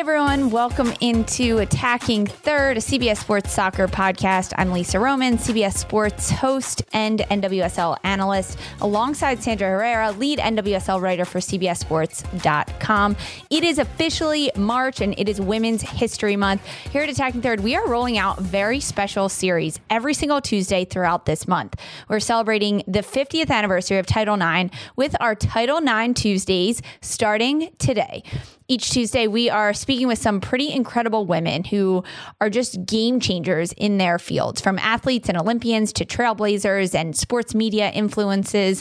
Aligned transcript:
Everyone. 0.00 0.48
Welcome 0.48 0.94
into 1.02 1.58
Attacking 1.58 2.24
Third, 2.24 2.78
a 2.78 2.80
CBS 2.80 3.18
Sports 3.18 3.52
Soccer 3.52 3.86
podcast. 3.86 4.54
I'm 4.56 4.72
Lisa 4.72 4.98
Roman, 4.98 5.36
CBS 5.36 5.76
Sports 5.76 6.30
host 6.30 6.82
and 6.94 7.18
NWSL 7.18 7.98
analyst, 8.02 8.58
alongside 8.80 9.42
Sandra 9.42 9.68
Herrera, 9.68 10.12
lead 10.12 10.38
NWSL 10.38 11.02
writer 11.02 11.26
for 11.26 11.40
CBSSports.com. 11.40 13.14
It 13.50 13.62
is 13.62 13.78
officially 13.78 14.50
March 14.56 15.02
and 15.02 15.14
it 15.18 15.28
is 15.28 15.38
Women's 15.38 15.82
History 15.82 16.34
Month. 16.34 16.64
Here 16.90 17.02
at 17.02 17.10
Attacking 17.10 17.42
Third, 17.42 17.60
we 17.60 17.76
are 17.76 17.86
rolling 17.86 18.16
out 18.16 18.40
very 18.40 18.80
special 18.80 19.28
series 19.28 19.80
every 19.90 20.14
single 20.14 20.40
Tuesday 20.40 20.86
throughout 20.86 21.26
this 21.26 21.46
month. 21.46 21.76
We're 22.08 22.20
celebrating 22.20 22.84
the 22.86 23.00
50th 23.00 23.50
anniversary 23.50 23.98
of 23.98 24.06
Title 24.06 24.40
IX 24.40 24.74
with 24.96 25.14
our 25.20 25.34
Title 25.34 25.76
IX 25.76 26.18
Tuesdays 26.18 26.80
starting 27.02 27.68
today 27.78 28.24
each 28.70 28.90
Tuesday, 28.90 29.26
we 29.26 29.50
are 29.50 29.74
speaking 29.74 30.06
with 30.06 30.20
some 30.20 30.40
pretty 30.40 30.72
incredible 30.72 31.26
women 31.26 31.64
who 31.64 32.04
are 32.40 32.48
just 32.48 32.86
game 32.86 33.18
changers 33.18 33.72
in 33.72 33.98
their 33.98 34.16
fields, 34.16 34.60
from 34.60 34.78
athletes 34.78 35.28
and 35.28 35.36
Olympians 35.36 35.92
to 35.94 36.04
trailblazers 36.04 36.94
and 36.94 37.16
sports 37.16 37.52
media 37.52 37.90
influences. 37.90 38.80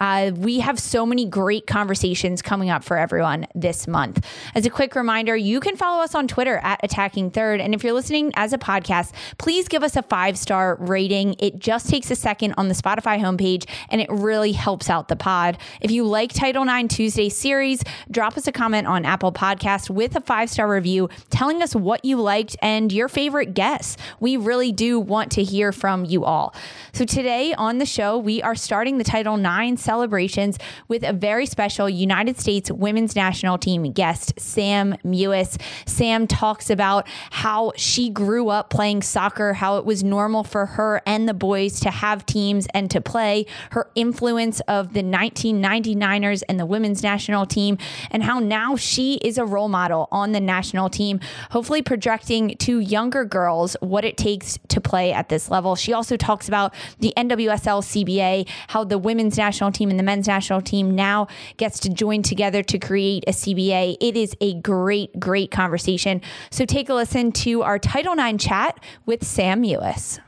Uh, 0.00 0.32
we 0.34 0.58
have 0.58 0.80
so 0.80 1.06
many 1.06 1.24
great 1.24 1.68
conversations 1.68 2.42
coming 2.42 2.68
up 2.68 2.82
for 2.82 2.98
everyone 2.98 3.46
this 3.54 3.86
month. 3.86 4.26
As 4.56 4.66
a 4.66 4.70
quick 4.70 4.96
reminder, 4.96 5.36
you 5.36 5.60
can 5.60 5.76
follow 5.76 6.02
us 6.02 6.16
on 6.16 6.26
Twitter 6.26 6.58
at 6.64 6.80
Attacking 6.82 7.30
Third. 7.30 7.60
And 7.60 7.76
if 7.76 7.84
you're 7.84 7.92
listening 7.92 8.32
as 8.34 8.52
a 8.52 8.58
podcast, 8.58 9.12
please 9.38 9.68
give 9.68 9.84
us 9.84 9.94
a 9.94 10.02
five 10.02 10.36
star 10.36 10.76
rating. 10.80 11.36
It 11.38 11.60
just 11.60 11.88
takes 11.88 12.10
a 12.10 12.16
second 12.16 12.54
on 12.56 12.66
the 12.66 12.74
Spotify 12.74 13.20
homepage 13.20 13.68
and 13.88 14.00
it 14.00 14.08
really 14.10 14.50
helps 14.50 14.90
out 14.90 15.06
the 15.06 15.16
pod. 15.16 15.58
If 15.80 15.92
you 15.92 16.02
like 16.02 16.32
Title 16.32 16.68
IX 16.68 16.92
Tuesday 16.92 17.28
series, 17.28 17.84
drop 18.10 18.36
us 18.36 18.48
a 18.48 18.52
comment 18.52 18.88
on 18.88 19.04
Apple 19.04 19.27
Apple 19.28 19.48
Podcast 19.48 19.90
with 19.90 20.16
a 20.16 20.20
five 20.20 20.48
star 20.48 20.68
review 20.68 21.08
telling 21.30 21.62
us 21.62 21.74
what 21.74 22.04
you 22.04 22.16
liked 22.16 22.56
and 22.62 22.92
your 22.92 23.08
favorite 23.08 23.52
guests. 23.52 23.96
We 24.20 24.36
really 24.36 24.72
do 24.72 24.98
want 24.98 25.32
to 25.32 25.42
hear 25.42 25.72
from 25.72 26.04
you 26.04 26.24
all. 26.24 26.54
So 26.92 27.04
today 27.04 27.52
on 27.54 27.78
the 27.78 27.86
show, 27.86 28.16
we 28.16 28.40
are 28.42 28.54
starting 28.54 28.98
the 28.98 29.04
Title 29.04 29.38
IX 29.38 29.80
celebrations 29.80 30.58
with 30.88 31.02
a 31.02 31.12
very 31.12 31.44
special 31.46 31.88
United 31.88 32.40
States 32.40 32.70
women's 32.70 33.14
national 33.14 33.58
team 33.58 33.92
guest, 33.92 34.32
Sam 34.38 34.94
Mewis. 35.04 35.60
Sam 35.86 36.26
talks 36.26 36.70
about 36.70 37.06
how 37.30 37.72
she 37.76 38.08
grew 38.10 38.48
up 38.48 38.70
playing 38.70 39.02
soccer, 39.02 39.52
how 39.52 39.76
it 39.76 39.84
was 39.84 40.02
normal 40.02 40.42
for 40.44 40.64
her 40.64 41.02
and 41.06 41.28
the 41.28 41.34
boys 41.34 41.80
to 41.80 41.90
have 41.90 42.24
teams 42.24 42.66
and 42.72 42.90
to 42.90 43.00
play, 43.00 43.46
her 43.72 43.90
influence 43.94 44.60
of 44.60 44.94
the 44.94 45.02
1999ers 45.02 46.42
and 46.48 46.58
the 46.58 46.66
women's 46.66 47.02
national 47.02 47.44
team, 47.44 47.76
and 48.10 48.22
how 48.22 48.38
now 48.38 48.76
she 48.76 49.07
is 49.16 49.38
a 49.38 49.44
role 49.44 49.68
model 49.68 50.08
on 50.10 50.32
the 50.32 50.40
national 50.40 50.88
team, 50.88 51.20
hopefully 51.50 51.82
projecting 51.82 52.56
to 52.58 52.78
younger 52.80 53.24
girls 53.24 53.76
what 53.80 54.04
it 54.04 54.16
takes 54.16 54.58
to 54.68 54.80
play 54.80 55.12
at 55.12 55.28
this 55.28 55.50
level. 55.50 55.76
She 55.76 55.92
also 55.92 56.16
talks 56.16 56.48
about 56.48 56.74
the 57.00 57.12
NWSL 57.16 57.82
CBA, 57.82 58.48
how 58.68 58.84
the 58.84 58.98
women's 58.98 59.36
national 59.36 59.72
team 59.72 59.90
and 59.90 59.98
the 59.98 60.04
men's 60.04 60.26
national 60.26 60.60
team 60.60 60.94
now 60.94 61.26
gets 61.56 61.78
to 61.80 61.88
join 61.88 62.22
together 62.22 62.62
to 62.62 62.78
create 62.78 63.24
a 63.26 63.32
CBA. 63.32 63.96
It 64.00 64.16
is 64.16 64.34
a 64.40 64.54
great, 64.60 65.18
great 65.18 65.50
conversation. 65.50 66.20
So 66.50 66.64
take 66.64 66.88
a 66.88 66.94
listen 66.94 67.32
to 67.32 67.62
our 67.62 67.78
Title 67.78 68.18
IX 68.18 68.42
chat 68.42 68.78
with 69.06 69.26
Sam 69.26 69.62
Mewis. 69.62 70.18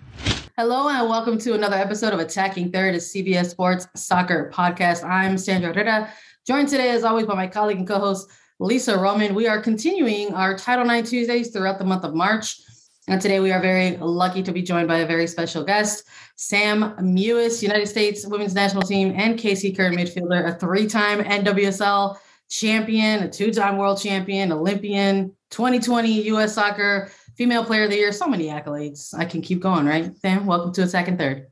Hello 0.57 0.89
and 0.89 1.09
welcome 1.09 1.39
to 1.39 1.55
another 1.55 1.77
episode 1.77 2.13
of 2.13 2.21
Attacking 2.21 2.71
Third, 2.71 2.95
a 2.95 2.99
CBS 2.99 3.47
Sports 3.47 3.87
Soccer 3.97 4.51
podcast. 4.53 5.03
I'm 5.03 5.39
Sandra 5.39 5.73
Herrera, 5.73 6.13
joined 6.47 6.69
today 6.69 6.91
as 6.91 7.03
always 7.03 7.25
by 7.25 7.35
my 7.35 7.47
colleague 7.47 7.79
and 7.79 7.89
co-host 7.89 8.29
Lisa 8.61 8.99
Roman. 8.99 9.35
We 9.35 9.49
are 9.49 9.59
continuing 9.59 10.35
our 10.35 10.55
Title 10.55 10.89
IX 10.89 11.09
Tuesdays 11.09 11.49
throughout 11.49 11.79
the 11.79 11.85
month 11.87 12.05
of 12.05 12.15
March. 12.15 12.61
And 13.09 13.19
today 13.19 13.41
we 13.41 13.53
are 13.53 13.61
very 13.61 13.97
lucky 13.97 14.43
to 14.43 14.53
be 14.53 14.61
joined 14.61 14.87
by 14.87 14.99
a 14.99 15.07
very 15.07 15.27
special 15.27 15.65
guest, 15.65 16.07
Sam 16.37 16.95
Mewis, 16.99 17.63
United 17.63 17.87
States 17.87 18.27
Women's 18.27 18.55
National 18.55 18.83
Team 18.83 19.15
and 19.17 19.39
KC 19.39 19.75
Current 19.75 19.97
midfielder, 19.97 20.47
a 20.47 20.59
three-time 20.59 21.25
NWSL 21.25 22.19
champion, 22.51 23.23
a 23.23 23.31
two-time 23.31 23.79
world 23.79 23.99
champion, 23.99 24.53
Olympian, 24.53 25.35
2020 25.49 26.29
US 26.33 26.55
Soccer 26.55 27.11
Female 27.39 27.65
Player 27.65 27.85
of 27.85 27.91
the 27.91 27.97
Year. 27.97 28.13
So 28.13 28.29
many 28.29 28.49
accolades. 28.49 29.15
I 29.17 29.25
can 29.25 29.41
keep 29.41 29.61
going, 29.61 29.87
right? 29.87 30.15
Sam, 30.19 30.45
welcome 30.45 30.75
to 30.75 30.83
a 30.83 30.87
second 30.87 31.17
third. 31.17 31.47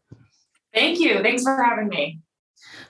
Thank 0.75 1.01
you. 1.01 1.23
Thanks 1.23 1.43
for 1.43 1.57
having 1.57 1.89
me. 1.89 2.21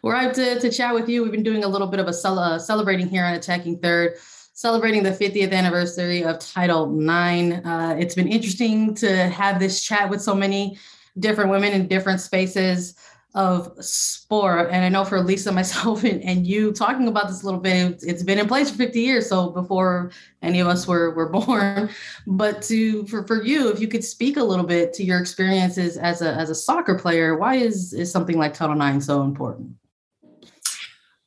We're 0.02 0.14
out 0.14 0.34
to, 0.34 0.60
to 0.60 0.70
chat 0.70 0.94
with 0.94 1.08
you. 1.08 1.22
We've 1.22 1.32
been 1.32 1.42
doing 1.42 1.64
a 1.64 1.68
little 1.68 1.88
bit 1.88 2.00
of 2.00 2.06
a 2.06 2.12
cel- 2.12 2.38
uh, 2.38 2.58
celebrating 2.58 3.08
here 3.08 3.24
on 3.24 3.34
Attacking 3.34 3.78
Third, 3.78 4.14
celebrating 4.52 5.02
the 5.02 5.10
50th 5.10 5.52
anniversary 5.52 6.22
of 6.22 6.38
Title 6.38 6.96
IX. 6.98 7.66
Uh, 7.66 7.96
it's 7.98 8.14
been 8.14 8.28
interesting 8.28 8.94
to 8.96 9.28
have 9.28 9.58
this 9.58 9.82
chat 9.82 10.08
with 10.08 10.22
so 10.22 10.34
many 10.34 10.78
different 11.18 11.50
women 11.50 11.72
in 11.72 11.88
different 11.88 12.20
spaces 12.20 12.94
of 13.34 13.72
sport. 13.84 14.68
And 14.70 14.84
I 14.84 14.88
know 14.88 15.04
for 15.04 15.20
Lisa, 15.20 15.52
myself, 15.60 16.04
and, 16.04 16.22
and 16.22 16.46
you 16.46 16.72
talking 16.72 17.08
about 17.08 17.28
this 17.28 17.42
a 17.42 17.44
little 17.44 17.60
bit, 17.60 18.02
it's 18.02 18.22
been 18.22 18.38
in 18.38 18.46
place 18.46 18.70
for 18.70 18.76
50 18.76 19.00
years. 19.00 19.28
So 19.28 19.50
before 19.50 20.12
any 20.42 20.60
of 20.60 20.68
us 20.68 20.86
were, 20.86 21.10
were 21.10 21.28
born, 21.30 21.90
but 22.26 22.62
to, 22.62 23.04
for, 23.06 23.26
for 23.26 23.42
you, 23.42 23.68
if 23.70 23.80
you 23.80 23.88
could 23.88 24.04
speak 24.04 24.36
a 24.36 24.44
little 24.44 24.66
bit 24.66 24.92
to 24.94 25.04
your 25.04 25.18
experiences 25.18 25.96
as 25.96 26.22
a, 26.22 26.32
as 26.34 26.50
a 26.50 26.54
soccer 26.54 26.96
player, 26.96 27.36
why 27.36 27.56
is, 27.56 27.92
is 27.92 28.10
something 28.12 28.38
like 28.38 28.54
Title 28.54 28.80
IX 28.80 29.04
so 29.04 29.22
important? 29.22 29.74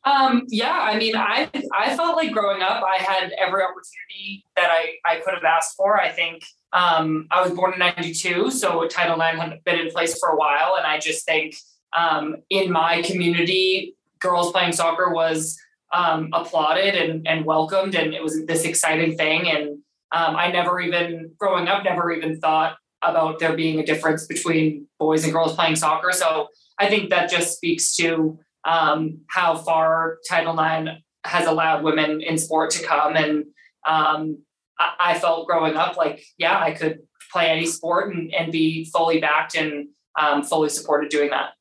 Um, 0.04 0.46
yeah, 0.48 0.80
I 0.80 0.98
mean, 0.98 1.16
I 1.16 1.50
I 1.78 1.96
felt 1.96 2.16
like 2.16 2.32
growing 2.32 2.62
up, 2.62 2.84
I 2.84 3.02
had 3.02 3.32
every 3.38 3.62
opportunity 3.62 4.46
that 4.56 4.72
I 4.72 4.96
I 5.06 5.18
could 5.18 5.34
have 5.34 5.44
asked 5.44 5.76
for. 5.76 6.00
I 6.00 6.10
think 6.10 6.44
um, 6.74 7.28
I 7.30 7.42
was 7.42 7.52
born 7.52 7.74
in 7.74 7.80
'92, 7.80 8.50
so 8.50 8.88
Title 8.88 9.22
IX 9.22 9.38
had 9.40 9.64
been 9.64 9.80
in 9.80 9.92
place 9.92 10.18
for 10.18 10.30
a 10.30 10.36
while, 10.36 10.76
and 10.78 10.88
I 10.88 11.00
just 11.00 11.26
think 11.26 11.56
um, 11.94 12.38
in 12.50 12.72
my 12.72 13.04
community, 13.04 13.96
girls 14.20 14.52
playing 14.52 14.72
soccer 14.72 15.12
was 15.14 15.60
um, 15.94 16.30
applauded 16.34 16.96
and 16.96 17.28
and 17.28 17.46
welcomed, 17.46 17.94
and 17.94 18.16
it 18.16 18.24
was 18.24 18.44
this 18.48 18.66
exciting 18.66 19.16
thing. 19.18 19.50
And 19.50 19.80
um, 20.12 20.36
I 20.36 20.52
never 20.52 20.80
even 20.80 21.34
growing 21.38 21.68
up, 21.68 21.84
never 21.84 22.12
even 22.12 22.40
thought 22.40 22.78
about 23.04 23.40
there 23.40 23.56
being 23.56 23.80
a 23.80 23.86
difference 23.86 24.26
between 24.26 24.88
boys 25.00 25.24
and 25.24 25.34
girls 25.34 25.56
playing 25.56 25.76
soccer. 25.76 26.12
So 26.12 26.48
I 26.80 26.88
think 26.88 27.10
that 27.12 27.30
just 27.30 27.56
speaks 27.56 27.96
to 27.96 28.40
um, 28.64 29.22
how 29.30 29.56
far 29.56 30.18
Title 30.30 30.58
IX 30.60 31.02
has 31.24 31.48
allowed 31.48 31.84
women 31.84 32.22
in 32.22 32.38
sport 32.38 32.72
to 32.72 32.84
come. 32.84 33.16
And 33.16 33.46
um, 33.86 34.40
I, 34.80 34.94
I, 35.00 35.20
felt 35.20 35.48
growing 35.48 35.76
up 35.76 35.98
like, 35.98 36.24
yeah, 36.38 36.60
I 36.60 36.72
could 36.72 37.00
play 37.32 37.48
any 37.48 37.66
sport 37.66 38.14
and, 38.14 38.34
and 38.34 38.52
be 38.52 38.86
fully 38.86 39.20
backed 39.20 39.56
and 39.56 39.90
um, 40.20 40.44
fully 40.44 40.70
supported 40.70 41.10
doing 41.10 41.30
that. 41.30 41.52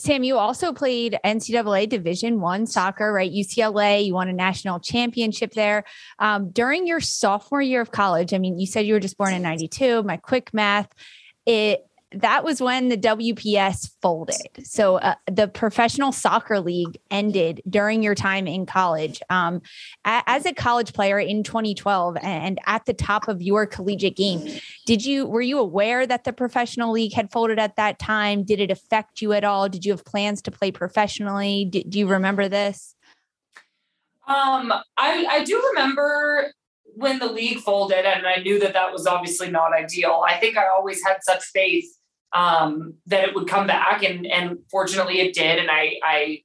Sam, 0.00 0.22
you 0.22 0.38
also 0.38 0.72
played 0.72 1.18
NCAA 1.24 1.88
Division 1.88 2.40
One 2.40 2.66
soccer, 2.66 3.12
right? 3.12 3.32
UCLA, 3.32 4.04
you 4.06 4.14
won 4.14 4.28
a 4.28 4.32
national 4.32 4.78
championship 4.78 5.54
there. 5.54 5.82
Um, 6.20 6.50
during 6.50 6.86
your 6.86 7.00
sophomore 7.00 7.62
year 7.62 7.80
of 7.80 7.90
college, 7.90 8.32
I 8.32 8.38
mean, 8.38 8.60
you 8.60 8.66
said 8.66 8.86
you 8.86 8.94
were 8.94 9.00
just 9.00 9.18
born 9.18 9.34
in 9.34 9.42
'92. 9.42 10.04
My 10.04 10.16
quick 10.16 10.54
math, 10.54 10.88
it 11.46 11.87
that 12.12 12.42
was 12.42 12.60
when 12.62 12.88
the 12.88 12.96
WPS 12.96 13.90
folded. 14.00 14.64
So 14.64 14.96
uh, 14.96 15.14
the 15.30 15.46
professional 15.46 16.10
soccer 16.10 16.58
league 16.58 16.98
ended 17.10 17.60
during 17.68 18.02
your 18.02 18.14
time 18.14 18.46
in 18.46 18.64
college. 18.64 19.20
Um, 19.28 19.60
a- 20.06 20.22
as 20.26 20.46
a 20.46 20.54
college 20.54 20.94
player 20.94 21.18
in 21.18 21.42
2012 21.42 22.16
and 22.22 22.58
at 22.66 22.86
the 22.86 22.94
top 22.94 23.28
of 23.28 23.42
your 23.42 23.66
collegiate 23.66 24.16
game, 24.16 24.58
did 24.86 25.04
you 25.04 25.26
were 25.26 25.42
you 25.42 25.58
aware 25.58 26.06
that 26.06 26.24
the 26.24 26.32
professional 26.32 26.92
league 26.92 27.12
had 27.12 27.30
folded 27.30 27.58
at 27.58 27.76
that 27.76 27.98
time? 27.98 28.42
Did 28.42 28.60
it 28.60 28.70
affect 28.70 29.20
you 29.20 29.34
at 29.34 29.44
all? 29.44 29.68
Did 29.68 29.84
you 29.84 29.92
have 29.92 30.04
plans 30.04 30.40
to 30.42 30.50
play 30.50 30.70
professionally? 30.70 31.66
do 31.66 31.98
you 31.98 32.06
remember 32.06 32.48
this? 32.48 32.94
Um, 34.26 34.72
I 34.96 35.26
I 35.30 35.44
do 35.44 35.62
remember 35.74 36.52
when 36.84 37.18
the 37.18 37.26
league 37.26 37.60
folded, 37.60 38.04
and 38.04 38.26
I 38.26 38.36
knew 38.36 38.58
that 38.60 38.72
that 38.72 38.92
was 38.92 39.06
obviously 39.06 39.50
not 39.50 39.72
ideal. 39.72 40.22
I 40.26 40.34
think 40.38 40.56
I 40.56 40.68
always 40.68 41.02
had 41.06 41.18
such 41.22 41.44
faith 41.44 41.86
um, 42.32 42.94
that 43.06 43.28
it 43.28 43.34
would 43.34 43.48
come 43.48 43.66
back, 43.66 44.02
and 44.02 44.26
and 44.26 44.58
fortunately 44.70 45.20
it 45.20 45.34
did. 45.34 45.58
And 45.58 45.70
I 45.70 45.94
I 46.02 46.42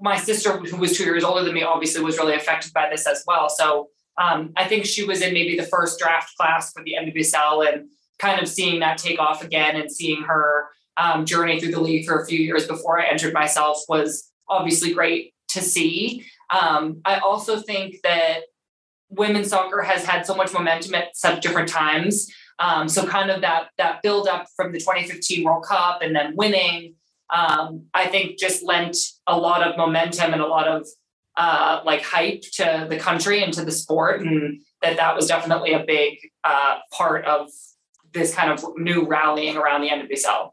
my 0.00 0.16
sister, 0.16 0.56
who 0.58 0.76
was 0.76 0.96
two 0.96 1.04
years 1.04 1.24
older 1.24 1.44
than 1.44 1.54
me, 1.54 1.62
obviously 1.62 2.02
was 2.02 2.18
really 2.18 2.34
affected 2.34 2.72
by 2.72 2.88
this 2.90 3.06
as 3.06 3.22
well. 3.26 3.48
So 3.48 3.88
um, 4.20 4.52
I 4.56 4.66
think 4.66 4.86
she 4.86 5.04
was 5.04 5.20
in 5.22 5.34
maybe 5.34 5.56
the 5.56 5.66
first 5.66 5.98
draft 5.98 6.36
class 6.36 6.72
for 6.72 6.82
the 6.82 6.94
NWSL, 6.94 7.72
and 7.72 7.88
kind 8.18 8.40
of 8.40 8.48
seeing 8.48 8.80
that 8.80 8.98
take 8.98 9.18
off 9.18 9.42
again, 9.42 9.76
and 9.76 9.90
seeing 9.90 10.22
her 10.22 10.68
um, 10.96 11.24
journey 11.24 11.60
through 11.60 11.72
the 11.72 11.80
league 11.80 12.06
for 12.06 12.20
a 12.20 12.26
few 12.26 12.38
years 12.38 12.66
before 12.66 13.00
I 13.00 13.06
entered 13.06 13.32
myself 13.32 13.78
was 13.88 14.30
obviously 14.48 14.92
great 14.92 15.32
to 15.48 15.60
see. 15.60 16.24
Um, 16.50 17.00
I 17.04 17.18
also 17.18 17.60
think 17.60 17.96
that 18.02 18.40
women's 19.08 19.48
soccer 19.48 19.82
has 19.82 20.04
had 20.04 20.26
so 20.26 20.34
much 20.34 20.52
momentum 20.52 20.94
at 20.94 21.16
such 21.16 21.42
different 21.42 21.68
times. 21.68 22.28
Um, 22.60 22.88
so 22.88 23.06
kind 23.06 23.30
of 23.30 23.40
that 23.40 23.70
that 23.78 24.02
build 24.02 24.28
up 24.28 24.46
from 24.54 24.72
the 24.72 24.78
2015 24.78 25.44
World 25.44 25.64
Cup 25.64 26.02
and 26.02 26.14
then 26.14 26.36
winning, 26.36 26.94
um, 27.30 27.86
I 27.94 28.06
think 28.06 28.38
just 28.38 28.62
lent 28.62 28.96
a 29.26 29.36
lot 29.36 29.66
of 29.66 29.76
momentum 29.78 30.32
and 30.32 30.42
a 30.42 30.46
lot 30.46 30.68
of 30.68 30.86
uh, 31.36 31.80
like 31.86 32.02
hype 32.02 32.42
to 32.52 32.86
the 32.88 32.98
country 32.98 33.42
and 33.42 33.52
to 33.54 33.64
the 33.64 33.72
sport, 33.72 34.20
and 34.20 34.60
that 34.82 34.96
that 34.96 35.16
was 35.16 35.26
definitely 35.26 35.72
a 35.72 35.84
big 35.86 36.18
uh, 36.44 36.78
part 36.92 37.24
of 37.24 37.48
this 38.12 38.34
kind 38.34 38.50
of 38.50 38.62
new 38.76 39.06
rallying 39.06 39.56
around 39.56 39.80
the 39.80 39.88
NWSL. 39.88 40.50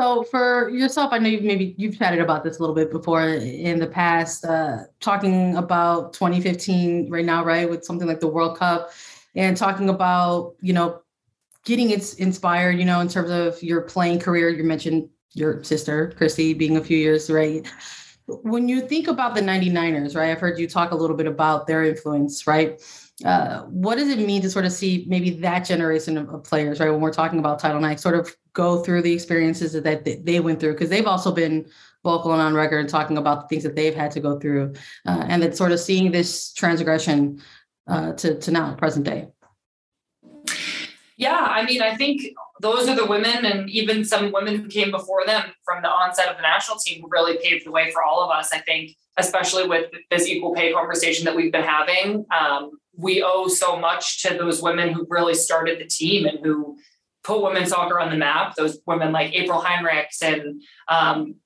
So 0.00 0.22
for 0.24 0.70
yourself, 0.70 1.12
I 1.12 1.18
know 1.18 1.28
you've 1.28 1.42
maybe 1.42 1.74
you've 1.76 1.98
chatted 1.98 2.20
about 2.20 2.44
this 2.44 2.58
a 2.58 2.60
little 2.60 2.74
bit 2.74 2.90
before 2.90 3.28
in 3.28 3.78
the 3.78 3.86
past, 3.86 4.44
uh, 4.44 4.78
talking 5.00 5.54
about 5.56 6.14
2015 6.14 7.10
right 7.10 7.24
now, 7.24 7.44
right, 7.44 7.68
with 7.68 7.84
something 7.84 8.08
like 8.08 8.20
the 8.20 8.26
World 8.26 8.56
Cup, 8.56 8.90
and 9.34 9.56
talking 9.56 9.88
about 9.88 10.54
you 10.60 10.72
know 10.72 11.02
getting 11.64 11.90
it 11.90 12.14
inspired, 12.18 12.78
you 12.78 12.84
know, 12.84 13.00
in 13.00 13.08
terms 13.08 13.30
of 13.30 13.62
your 13.62 13.82
playing 13.82 14.18
career. 14.18 14.48
You 14.48 14.64
mentioned 14.64 15.08
your 15.34 15.62
sister 15.64 16.12
Kristie 16.18 16.56
being 16.56 16.76
a 16.76 16.84
few 16.84 16.98
years, 16.98 17.30
right? 17.30 17.66
When 18.26 18.68
you 18.68 18.80
think 18.80 19.08
about 19.08 19.34
the 19.34 19.40
99ers, 19.40 20.14
right? 20.14 20.30
I've 20.30 20.40
heard 20.40 20.58
you 20.58 20.68
talk 20.68 20.92
a 20.92 20.94
little 20.94 21.16
bit 21.16 21.26
about 21.26 21.66
their 21.66 21.84
influence, 21.84 22.46
right? 22.46 22.80
Uh, 23.24 23.62
what 23.62 23.96
does 23.96 24.08
it 24.08 24.18
mean 24.18 24.42
to 24.42 24.50
sort 24.50 24.64
of 24.64 24.72
see 24.72 25.04
maybe 25.08 25.30
that 25.30 25.60
generation 25.60 26.16
of, 26.18 26.28
of, 26.30 26.44
players, 26.44 26.80
right? 26.80 26.90
When 26.90 27.00
we're 27.00 27.12
talking 27.12 27.38
about 27.38 27.58
Title 27.58 27.84
IX, 27.84 28.00
sort 28.00 28.14
of 28.14 28.34
go 28.52 28.82
through 28.82 29.02
the 29.02 29.12
experiences 29.12 29.72
that 29.72 30.04
they, 30.04 30.16
they 30.16 30.40
went 30.40 30.60
through, 30.60 30.72
because 30.72 30.88
they've 30.88 31.06
also 31.06 31.32
been 31.32 31.66
vocal 32.02 32.32
and 32.32 32.40
on 32.40 32.54
record 32.54 32.78
and 32.78 32.88
talking 32.88 33.18
about 33.18 33.42
the 33.42 33.48
things 33.48 33.62
that 33.62 33.76
they've 33.76 33.94
had 33.94 34.10
to 34.12 34.20
go 34.20 34.38
through, 34.40 34.72
uh, 35.06 35.24
and 35.28 35.42
then 35.42 35.52
sort 35.52 35.72
of 35.72 35.78
seeing 35.78 36.10
this 36.10 36.52
transgression 36.52 37.40
uh, 37.86 38.12
to, 38.14 38.38
to 38.38 38.50
now, 38.50 38.74
present 38.74 39.06
day. 39.06 39.28
Yeah, 41.16 41.38
I 41.38 41.64
mean, 41.64 41.82
I 41.82 41.96
think 41.96 42.22
those 42.60 42.88
are 42.88 42.96
the 42.96 43.06
women, 43.06 43.44
and 43.44 43.68
even 43.70 44.04
some 44.04 44.32
women 44.32 44.56
who 44.56 44.68
came 44.68 44.90
before 44.90 45.24
them 45.26 45.52
from 45.64 45.82
the 45.82 45.88
onset 45.88 46.28
of 46.28 46.36
the 46.36 46.42
national 46.42 46.78
team, 46.78 47.02
who 47.02 47.08
really 47.10 47.38
paved 47.42 47.66
the 47.66 47.70
way 47.70 47.90
for 47.90 48.02
all 48.02 48.22
of 48.24 48.30
us. 48.30 48.52
I 48.52 48.58
think, 48.58 48.96
especially 49.18 49.68
with 49.68 49.90
this 50.10 50.26
equal 50.26 50.54
pay 50.54 50.72
conversation 50.72 51.24
that 51.26 51.36
we've 51.36 51.52
been 51.52 51.64
having, 51.64 52.24
um, 52.36 52.72
we 52.96 53.22
owe 53.22 53.48
so 53.48 53.76
much 53.76 54.22
to 54.22 54.34
those 54.34 54.62
women 54.62 54.92
who 54.92 55.06
really 55.08 55.34
started 55.34 55.78
the 55.78 55.86
team 55.86 56.26
and 56.26 56.38
who 56.40 56.78
put 57.24 57.42
women's 57.42 57.70
soccer 57.70 58.00
on 58.00 58.10
the 58.10 58.16
map. 58.16 58.54
Those 58.56 58.80
women 58.86 59.12
like 59.12 59.32
April 59.34 59.60
Heinrichs 59.60 60.22
and 60.22 60.62
um, 60.88 61.36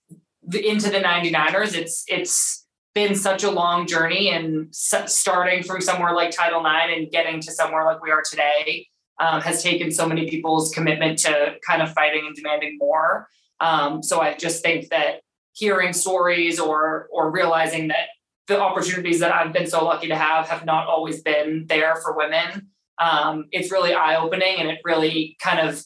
the, 0.43 0.67
into 0.67 0.91
the 0.91 1.00
99ers. 1.00 1.75
It's 1.75 2.05
it's 2.09 2.66
been 2.96 3.14
such 3.14 3.44
a 3.44 3.50
long 3.50 3.87
journey 3.87 4.31
and 4.31 4.75
starting 4.75 5.62
from 5.62 5.82
somewhere 5.82 6.14
like 6.14 6.31
Title 6.31 6.64
IX 6.64 6.96
and 6.96 7.10
getting 7.10 7.43
to 7.43 7.52
somewhere 7.52 7.84
like 7.84 8.02
we 8.02 8.10
are 8.10 8.22
today 8.22 8.88
um, 9.20 9.43
has 9.43 9.62
taken 9.62 9.93
so 9.93 10.08
many 10.08 10.31
people's 10.31 10.70
commitment 10.70 11.19
to 11.19 11.56
kind 11.69 11.82
of 11.82 11.93
fighting 11.93 12.25
and 12.26 12.34
demanding 12.34 12.78
more. 12.78 13.28
Um, 13.60 14.02
so 14.02 14.22
I 14.22 14.32
just 14.32 14.62
think 14.62 14.88
that 14.88 15.20
hearing 15.52 15.93
stories 15.93 16.58
or 16.58 17.08
or 17.12 17.31
realizing 17.31 17.88
that 17.88 18.08
the 18.46 18.58
opportunities 18.58 19.20
that 19.20 19.31
I've 19.31 19.52
been 19.52 19.66
so 19.66 19.84
lucky 19.84 20.08
to 20.08 20.16
have 20.16 20.48
have 20.48 20.64
not 20.64 20.87
always 20.87 21.20
been 21.20 21.66
there 21.69 21.96
for 21.96 22.16
women. 22.16 22.69
Um, 22.98 23.44
it's 23.52 23.70
really 23.70 23.93
eye 23.93 24.16
opening 24.16 24.56
and 24.58 24.70
it 24.70 24.78
really 24.84 25.37
kind 25.38 25.69
of 25.69 25.84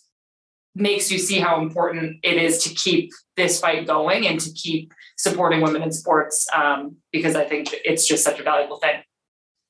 makes 0.76 1.10
you 1.10 1.18
see 1.18 1.40
how 1.40 1.60
important 1.60 2.18
it 2.22 2.36
is 2.36 2.62
to 2.62 2.74
keep 2.74 3.10
this 3.36 3.58
fight 3.58 3.88
going 3.88 4.28
and 4.28 4.38
to 4.38 4.52
keep 4.52 4.92
supporting 5.22 5.60
women 5.60 5.82
in 5.82 5.92
sports 5.92 6.46
um, 6.54 6.96
because 7.12 7.36
I 7.36 7.44
think 7.44 7.74
it's 7.84 8.06
just 8.06 8.24
such 8.24 8.40
a 8.40 8.42
valuable 8.42 8.78
thing. 8.78 9.02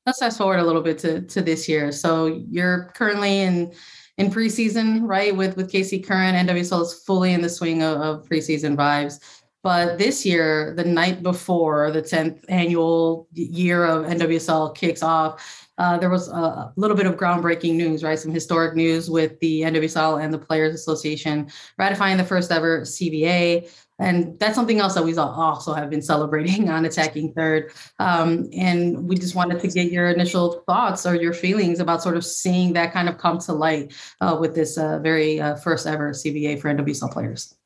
Let's 0.07 0.21
fast 0.21 0.39
forward 0.39 0.61
a 0.61 0.65
little 0.65 0.83
bit 0.83 0.99
to, 1.01 1.23
to 1.23 1.43
this 1.43 1.69
year. 1.69 1.93
So 1.93 2.45
you're 2.49 2.91
currently 2.95 3.41
in 3.41 3.73
in 4.17 4.31
preseason, 4.31 5.01
right? 5.03 5.35
With 5.35 5.57
with 5.57 5.73
KC 5.73 6.07
Current, 6.07 6.49
NWSL 6.49 6.83
is 6.83 7.03
fully 7.07 7.33
in 7.33 7.41
the 7.43 7.49
swing 7.49 7.83
of, 7.83 8.01
of 8.01 8.29
preseason 8.29 8.77
vibes. 8.77 9.19
But 9.63 9.99
this 9.99 10.25
year, 10.25 10.73
the 10.75 10.85
night 10.85 11.23
before 11.23 11.91
the 11.91 12.01
10th 12.01 12.45
annual 12.49 13.29
year 13.33 13.85
of 13.85 14.07
NWSL 14.07 14.75
kicks 14.75 15.03
off, 15.03 15.69
uh, 15.81 15.97
there 15.97 16.11
was 16.11 16.29
a 16.29 16.71
little 16.77 16.95
bit 16.95 17.07
of 17.07 17.17
groundbreaking 17.17 17.75
news, 17.75 18.05
right? 18.05 18.19
Some 18.19 18.33
historic 18.33 18.75
news 18.75 19.09
with 19.09 19.41
the 19.41 19.63
NWSL 19.63 20.23
and 20.23 20.31
the 20.31 20.39
Players 20.39 20.75
Association 20.75 21.51
ratifying 21.79 22.19
the 22.19 22.25
first 22.25 22.53
ever 22.53 22.83
CBA. 22.83 23.67
And 23.99 24.39
that's 24.39 24.55
something 24.55 24.79
else 24.79 24.93
that 24.93 25.05
we 25.05 25.17
also 25.17 25.73
have 25.73 25.89
been 25.89 26.03
celebrating 26.03 26.69
on 26.75 26.85
Attacking 26.85 27.33
Third. 27.33 27.73
Um, 27.99 28.51
and 28.53 29.09
we 29.09 29.17
just 29.17 29.35
wanted 29.35 29.61
to 29.61 29.69
get 29.69 29.91
your 29.91 30.11
initial 30.11 30.63
thoughts 30.67 31.07
or 31.07 31.15
your 31.15 31.33
feelings 31.33 31.81
about 31.81 32.03
sort 32.03 32.19
of 32.19 32.27
seeing 32.27 32.75
that 32.75 32.93
kind 32.93 33.09
of 33.09 33.17
come 33.17 33.39
to 33.39 33.55
light 33.55 33.95
uh, 34.21 34.37
with 34.39 34.55
this 34.55 34.77
uh, 34.77 34.99
very 34.99 35.41
uh, 35.41 35.57
first 35.57 35.87
ever 35.87 36.11
CBA 36.11 36.61
for 36.61 36.69
NWSL 36.69 37.11
players. 37.11 37.57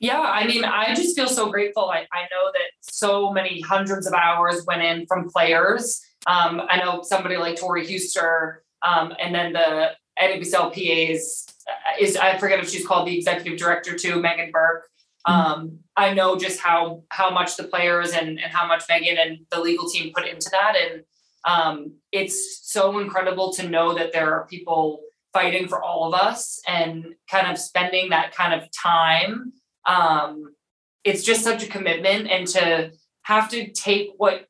Yeah, 0.00 0.20
I 0.20 0.46
mean, 0.46 0.64
I 0.64 0.94
just 0.94 1.14
feel 1.14 1.28
so 1.28 1.50
grateful. 1.50 1.90
I, 1.90 2.06
I 2.12 2.22
know 2.32 2.50
that 2.52 2.70
so 2.80 3.32
many 3.32 3.60
hundreds 3.60 4.06
of 4.06 4.14
hours 4.14 4.64
went 4.66 4.82
in 4.82 5.06
from 5.06 5.28
players. 5.28 6.00
Um, 6.26 6.62
I 6.68 6.78
know 6.78 7.02
somebody 7.02 7.36
like 7.36 7.56
Tori 7.56 7.86
Huster, 7.86 8.64
um, 8.82 9.14
and 9.20 9.34
then 9.34 9.52
the 9.52 9.90
NWSL 10.20 10.72
PAs 10.72 11.46
uh, 11.68 11.72
is 12.00 12.16
I 12.16 12.38
forget 12.38 12.60
if 12.60 12.68
she's 12.70 12.86
called 12.86 13.08
the 13.08 13.16
executive 13.16 13.58
director 13.58 13.96
too, 13.96 14.14
Meghann 14.14 14.52
Burke. 14.52 14.88
Mm-hmm. 15.26 15.32
Um, 15.32 15.78
I 15.96 16.12
know 16.12 16.36
just 16.36 16.60
how 16.60 17.02
how 17.10 17.30
much 17.30 17.56
the 17.56 17.64
players 17.64 18.12
and 18.12 18.38
and 18.40 18.52
how 18.52 18.66
much 18.66 18.86
Meghann 18.88 19.18
and 19.18 19.38
the 19.50 19.60
legal 19.60 19.88
team 19.88 20.12
put 20.14 20.26
into 20.26 20.50
that, 20.50 20.74
and 20.76 21.04
um, 21.44 21.92
it's 22.12 22.60
so 22.62 22.98
incredible 22.98 23.52
to 23.54 23.68
know 23.68 23.94
that 23.94 24.12
there 24.12 24.34
are 24.34 24.46
people 24.46 25.00
fighting 25.32 25.68
for 25.68 25.82
all 25.82 26.06
of 26.06 26.14
us 26.14 26.60
and 26.66 27.14
kind 27.28 27.50
of 27.50 27.58
spending 27.58 28.10
that 28.10 28.34
kind 28.34 28.54
of 28.54 28.68
time. 28.70 29.52
Um, 29.84 30.54
it's 31.02 31.24
just 31.24 31.42
such 31.42 31.62
a 31.64 31.68
commitment, 31.68 32.30
and 32.30 32.46
to 32.48 32.92
have 33.22 33.50
to 33.50 33.70
take 33.72 34.10
what 34.16 34.48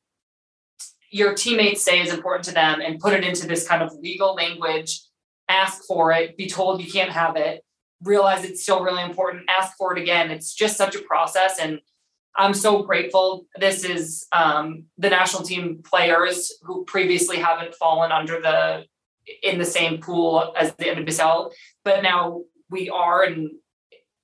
your 1.11 1.33
teammates 1.33 1.83
say 1.83 2.01
is 2.01 2.13
important 2.13 2.45
to 2.45 2.53
them 2.53 2.81
and 2.81 2.99
put 2.99 3.13
it 3.13 3.23
into 3.23 3.47
this 3.47 3.67
kind 3.67 3.81
of 3.81 3.93
legal 3.93 4.33
language, 4.33 5.01
ask 5.49 5.83
for 5.85 6.11
it, 6.11 6.37
be 6.37 6.47
told 6.47 6.81
you 6.81 6.91
can't 6.91 7.11
have 7.11 7.35
it, 7.35 7.63
realize 8.01 8.43
it's 8.43 8.63
still 8.63 8.83
really 8.83 9.03
important, 9.03 9.43
ask 9.49 9.77
for 9.77 9.95
it 9.95 10.01
again. 10.01 10.31
It's 10.31 10.53
just 10.53 10.77
such 10.77 10.95
a 10.95 11.01
process. 11.01 11.59
And 11.59 11.79
I'm 12.35 12.53
so 12.53 12.83
grateful. 12.83 13.45
This 13.57 13.83
is 13.83 14.27
um, 14.33 14.85
the 14.97 15.09
national 15.09 15.43
team 15.43 15.81
players 15.83 16.53
who 16.63 16.83
previously 16.85 17.37
haven't 17.37 17.75
fallen 17.75 18.11
under 18.11 18.41
the 18.41 18.85
in 19.41 19.57
the 19.57 19.65
same 19.65 19.99
pool 19.99 20.53
as 20.55 20.75
the 20.75 20.85
NWSL, 20.85 21.51
but 21.83 22.03
now 22.03 22.43
we 22.69 22.89
are, 22.89 23.23
and 23.23 23.49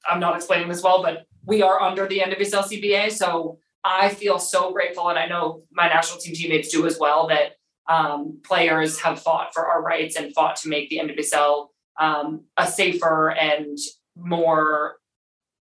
I'm 0.08 0.20
not 0.20 0.36
explaining 0.36 0.68
this 0.68 0.84
well, 0.84 1.02
but 1.02 1.26
we 1.44 1.64
are 1.64 1.82
under 1.82 2.08
the 2.08 2.20
NWSL 2.20 2.66
CBA. 2.66 3.12
So 3.12 3.58
I 3.84 4.10
feel 4.10 4.40
so 4.40 4.72
grateful, 4.72 5.10
and 5.10 5.18
I 5.18 5.28
know 5.28 5.64
my 5.72 5.88
national 5.88 6.20
team 6.20 6.36
teammates 6.36 6.70
do 6.70 6.86
as 6.86 6.98
well, 7.00 7.28
that 7.28 7.54
um, 7.90 8.40
players 8.44 9.00
have 9.02 9.20
fought 9.20 9.54
for 9.54 9.66
our 9.66 9.82
rights 9.82 10.16
and 10.16 10.34
fought 10.34 10.56
to 10.58 10.70
make 10.70 10.90
the 10.90 11.00
NWSL 11.00 11.68
um, 12.00 12.46
a 12.58 12.68
safer 12.68 13.32
and 13.32 13.78
more 14.16 14.98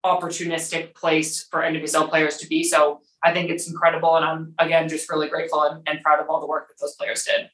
opportunistic 0.05 0.95
place 0.95 1.45
for 1.51 1.61
NWSL 1.61 2.09
players 2.09 2.37
to 2.37 2.47
be. 2.47 2.63
So 2.63 3.01
I 3.23 3.33
think 3.33 3.49
it's 3.49 3.69
incredible, 3.69 4.15
and 4.15 4.25
I'm 4.25 4.53
again 4.57 4.89
just 4.89 5.09
really 5.09 5.29
grateful 5.29 5.63
and, 5.63 5.87
and 5.87 6.01
proud 6.01 6.19
of 6.19 6.29
all 6.29 6.39
the 6.39 6.47
work 6.47 6.67
that 6.69 6.75
those 6.79 6.95
players 6.95 7.23
did 7.23 7.49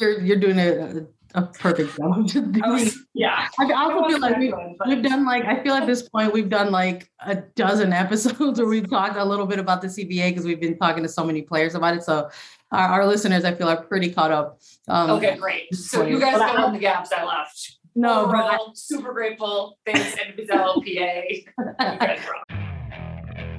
you're 0.00 0.20
you're 0.20 0.38
doing 0.38 0.58
a, 0.58 1.06
a 1.34 1.42
perfect 1.42 1.96
job. 1.96 2.28
yeah. 3.14 3.48
I 3.58 3.72
also 3.72 4.08
feel 4.08 4.20
like 4.20 4.38
we've, 4.38 4.54
we've 4.86 5.02
done 5.02 5.24
like 5.26 5.44
I 5.44 5.62
feel 5.62 5.74
at 5.74 5.86
this 5.86 6.08
point 6.08 6.32
we've 6.32 6.48
done 6.48 6.70
like 6.70 7.10
a 7.20 7.36
dozen 7.56 7.92
episodes 8.04 8.58
where 8.58 8.68
we've 8.68 8.88
talked 8.88 9.16
a 9.16 9.24
little 9.24 9.46
bit 9.46 9.58
about 9.58 9.82
the 9.82 9.88
CBA 9.88 10.30
because 10.30 10.44
we've 10.44 10.60
been 10.60 10.78
talking 10.78 11.02
to 11.02 11.08
so 11.08 11.24
many 11.24 11.42
players 11.42 11.74
about 11.74 11.96
it. 11.96 12.04
So 12.04 12.30
our, 12.70 12.88
our 12.88 13.06
listeners, 13.06 13.44
I 13.44 13.54
feel, 13.54 13.68
are 13.68 13.82
pretty 13.82 14.10
caught 14.12 14.30
up. 14.30 14.60
Um, 14.88 15.10
okay, 15.10 15.36
great. 15.36 15.74
So 15.74 16.06
you 16.06 16.20
guys 16.20 16.36
fill 16.52 16.66
in 16.66 16.72
the 16.72 16.78
gaps 16.78 17.10
I 17.12 17.24
left. 17.24 17.78
No, 17.96 18.26
Overall, 18.26 18.70
I, 18.70 18.72
super 18.74 19.12
grateful. 19.12 19.78
Thanks, 19.86 20.16
NWSL 20.16 20.82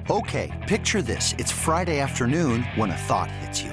Okay, 0.10 0.64
picture 0.66 1.02
this: 1.02 1.34
it's 1.38 1.50
Friday 1.50 2.00
afternoon 2.00 2.64
when 2.76 2.90
a 2.90 2.96
thought 2.96 3.30
hits 3.30 3.62
you. 3.62 3.72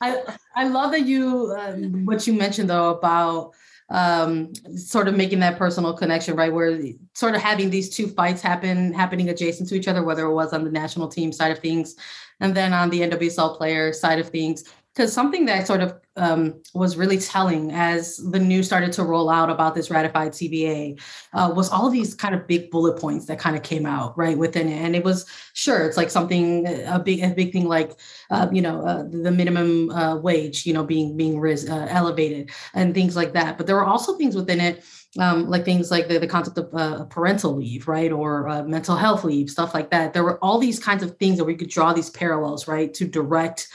I, 0.00 0.22
I 0.56 0.68
love 0.68 0.92
that 0.92 1.06
you, 1.06 1.54
um, 1.58 2.04
what 2.06 2.26
you 2.26 2.32
mentioned 2.32 2.70
though 2.70 2.90
about 2.90 3.52
um, 3.90 4.52
sort 4.76 5.08
of 5.08 5.16
making 5.16 5.40
that 5.40 5.58
personal 5.58 5.92
connection, 5.92 6.36
right? 6.36 6.52
Where 6.52 6.80
sort 7.14 7.34
of 7.34 7.42
having 7.42 7.70
these 7.70 7.94
two 7.94 8.06
fights 8.06 8.40
happen, 8.40 8.92
happening 8.92 9.28
adjacent 9.28 9.68
to 9.68 9.74
each 9.74 9.88
other, 9.88 10.04
whether 10.04 10.24
it 10.26 10.32
was 10.32 10.52
on 10.52 10.64
the 10.64 10.70
national 10.70 11.08
team 11.08 11.32
side 11.32 11.50
of 11.50 11.58
things 11.58 11.96
and 12.38 12.54
then 12.56 12.72
on 12.72 12.88
the 12.90 13.00
NWSL 13.00 13.56
player 13.56 13.92
side 13.92 14.18
of 14.18 14.28
things 14.28 14.64
because 14.94 15.12
something 15.12 15.46
that 15.46 15.66
sort 15.66 15.80
of 15.80 15.94
um, 16.16 16.60
was 16.74 16.96
really 16.96 17.18
telling 17.18 17.70
as 17.70 18.16
the 18.16 18.38
news 18.38 18.66
started 18.66 18.92
to 18.92 19.04
roll 19.04 19.30
out 19.30 19.48
about 19.48 19.74
this 19.74 19.90
ratified 19.90 20.32
CBA 20.32 21.00
uh, 21.32 21.52
was 21.54 21.70
all 21.70 21.88
these 21.88 22.14
kind 22.14 22.34
of 22.34 22.46
big 22.46 22.70
bullet 22.70 22.98
points 22.98 23.26
that 23.26 23.38
kind 23.38 23.56
of 23.56 23.62
came 23.62 23.86
out 23.86 24.18
right 24.18 24.36
within 24.36 24.68
it, 24.68 24.82
and 24.82 24.96
it 24.96 25.04
was 25.04 25.26
sure 25.54 25.86
it's 25.86 25.96
like 25.96 26.10
something 26.10 26.66
a 26.86 26.98
big 26.98 27.22
a 27.22 27.30
big 27.30 27.52
thing 27.52 27.66
like 27.66 27.92
uh, 28.30 28.48
you 28.52 28.62
know 28.62 28.84
uh, 28.84 29.04
the 29.08 29.30
minimum 29.30 29.90
uh, 29.90 30.16
wage 30.16 30.66
you 30.66 30.72
know 30.72 30.84
being 30.84 31.16
being 31.16 31.38
ris- 31.38 31.68
uh, 31.68 31.86
elevated 31.88 32.50
and 32.74 32.94
things 32.94 33.16
like 33.16 33.32
that, 33.32 33.56
but 33.56 33.66
there 33.66 33.76
were 33.76 33.86
also 33.86 34.16
things 34.16 34.34
within 34.34 34.60
it 34.60 34.84
um, 35.18 35.48
like 35.48 35.64
things 35.64 35.90
like 35.90 36.08
the, 36.08 36.18
the 36.18 36.26
concept 36.26 36.56
of 36.58 36.72
uh, 36.72 37.04
parental 37.06 37.56
leave, 37.56 37.88
right, 37.88 38.12
or 38.12 38.48
uh, 38.48 38.62
mental 38.62 38.94
health 38.96 39.24
leave, 39.24 39.50
stuff 39.50 39.74
like 39.74 39.90
that. 39.90 40.12
There 40.12 40.22
were 40.22 40.38
all 40.38 40.58
these 40.58 40.78
kinds 40.78 41.02
of 41.02 41.16
things 41.16 41.36
that 41.38 41.44
we 41.44 41.56
could 41.56 41.68
draw 41.68 41.92
these 41.92 42.10
parallels, 42.10 42.68
right, 42.68 42.94
to 42.94 43.06
direct 43.06 43.68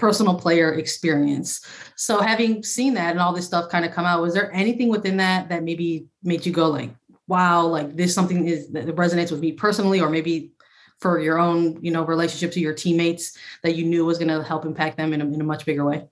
personal 0.00 0.34
player 0.34 0.72
experience. 0.72 1.64
So 1.94 2.20
having 2.20 2.62
seen 2.62 2.94
that 2.94 3.10
and 3.10 3.20
all 3.20 3.32
this 3.32 3.46
stuff 3.46 3.70
kind 3.70 3.84
of 3.84 3.92
come 3.92 4.06
out, 4.06 4.22
was 4.22 4.34
there 4.34 4.52
anything 4.52 4.88
within 4.88 5.18
that 5.18 5.50
that 5.50 5.62
maybe 5.62 6.06
made 6.22 6.46
you 6.46 6.52
go 6.52 6.68
like, 6.68 6.90
wow, 7.28 7.66
like 7.66 7.94
this 7.94 8.14
something 8.14 8.48
is 8.48 8.70
that 8.72 8.86
resonates 8.96 9.30
with 9.30 9.40
me 9.40 9.52
personally, 9.52 10.00
or 10.00 10.10
maybe 10.10 10.52
for 11.00 11.20
your 11.20 11.38
own, 11.38 11.78
you 11.82 11.92
know, 11.92 12.04
relationship 12.04 12.52
to 12.52 12.60
your 12.60 12.74
teammates 12.74 13.36
that 13.62 13.76
you 13.76 13.84
knew 13.84 14.04
was 14.04 14.18
going 14.18 14.28
to 14.28 14.42
help 14.42 14.64
impact 14.64 14.96
them 14.96 15.12
in 15.12 15.20
a, 15.20 15.24
in 15.26 15.40
a 15.40 15.44
much 15.44 15.64
bigger 15.64 15.84
way? 15.84 16.08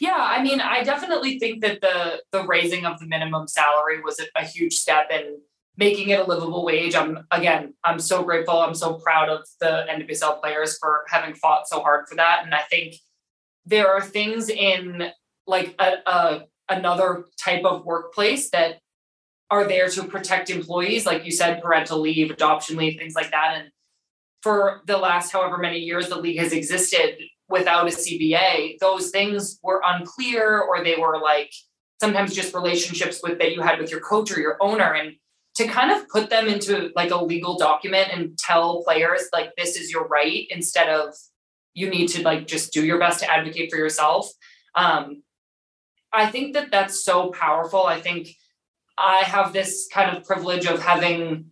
Yeah, 0.00 0.16
I 0.18 0.42
mean, 0.42 0.60
I 0.60 0.82
definitely 0.82 1.38
think 1.38 1.62
that 1.62 1.80
the 1.80 2.22
the 2.32 2.46
raising 2.46 2.84
of 2.84 2.98
the 3.00 3.06
minimum 3.06 3.48
salary 3.48 4.00
was 4.00 4.20
a, 4.20 4.26
a 4.36 4.44
huge 4.44 4.74
step 4.74 5.10
in 5.10 5.40
making 5.76 6.10
it 6.10 6.20
a 6.20 6.24
livable 6.24 6.64
wage. 6.64 6.94
I'm 6.94 7.26
again, 7.30 7.74
I'm 7.84 7.98
so 7.98 8.22
grateful. 8.22 8.58
I'm 8.58 8.74
so 8.74 8.94
proud 8.94 9.28
of 9.28 9.40
the 9.60 9.86
NWSL 9.90 10.40
players 10.40 10.78
for 10.78 11.04
having 11.08 11.34
fought 11.34 11.68
so 11.68 11.80
hard 11.80 12.08
for 12.08 12.14
that. 12.16 12.42
And 12.44 12.54
I 12.54 12.62
think 12.62 12.94
there 13.66 13.88
are 13.88 14.00
things 14.00 14.48
in 14.48 15.10
like 15.46 15.74
a, 15.78 15.94
a 16.06 16.44
another 16.68 17.26
type 17.38 17.64
of 17.64 17.84
workplace 17.84 18.50
that 18.50 18.78
are 19.50 19.66
there 19.66 19.88
to 19.88 20.04
protect 20.04 20.50
employees, 20.50 21.06
like 21.06 21.24
you 21.24 21.30
said, 21.30 21.62
parental 21.62 22.00
leave, 22.00 22.30
adoption 22.30 22.76
leave, 22.76 22.98
things 22.98 23.14
like 23.14 23.30
that. 23.30 23.56
And 23.56 23.70
for 24.42 24.82
the 24.86 24.96
last 24.96 25.32
however 25.32 25.58
many 25.58 25.78
years 25.78 26.08
the 26.08 26.18
league 26.18 26.38
has 26.38 26.52
existed 26.52 27.18
without 27.48 27.86
a 27.86 27.90
CBA, 27.90 28.78
those 28.78 29.10
things 29.10 29.58
were 29.62 29.82
unclear 29.84 30.60
or 30.60 30.82
they 30.82 30.96
were 30.96 31.20
like 31.20 31.52
sometimes 32.00 32.34
just 32.34 32.54
relationships 32.54 33.20
with 33.22 33.38
that 33.38 33.52
you 33.52 33.60
had 33.60 33.78
with 33.78 33.90
your 33.90 34.00
coach 34.00 34.32
or 34.32 34.40
your 34.40 34.56
owner. 34.60 34.94
And 34.94 35.16
to 35.54 35.66
kind 35.66 35.92
of 35.92 36.08
put 36.08 36.30
them 36.30 36.48
into 36.48 36.90
like 36.96 37.10
a 37.10 37.24
legal 37.24 37.56
document 37.56 38.08
and 38.12 38.36
tell 38.36 38.82
players 38.82 39.28
like 39.32 39.54
this 39.56 39.76
is 39.76 39.90
your 39.90 40.06
right 40.08 40.46
instead 40.50 40.88
of 40.88 41.14
you 41.74 41.88
need 41.88 42.08
to 42.08 42.22
like 42.22 42.46
just 42.46 42.72
do 42.72 42.84
your 42.84 42.98
best 42.98 43.20
to 43.20 43.30
advocate 43.30 43.70
for 43.70 43.76
yourself. 43.76 44.30
Um, 44.74 45.22
i 46.12 46.26
think 46.26 46.54
that 46.54 46.70
that's 46.70 47.04
so 47.04 47.30
powerful. 47.30 47.84
I 47.86 48.00
think 48.00 48.28
i 48.96 49.18
have 49.24 49.52
this 49.52 49.88
kind 49.92 50.16
of 50.16 50.24
privilege 50.24 50.66
of 50.66 50.80
having 50.80 51.46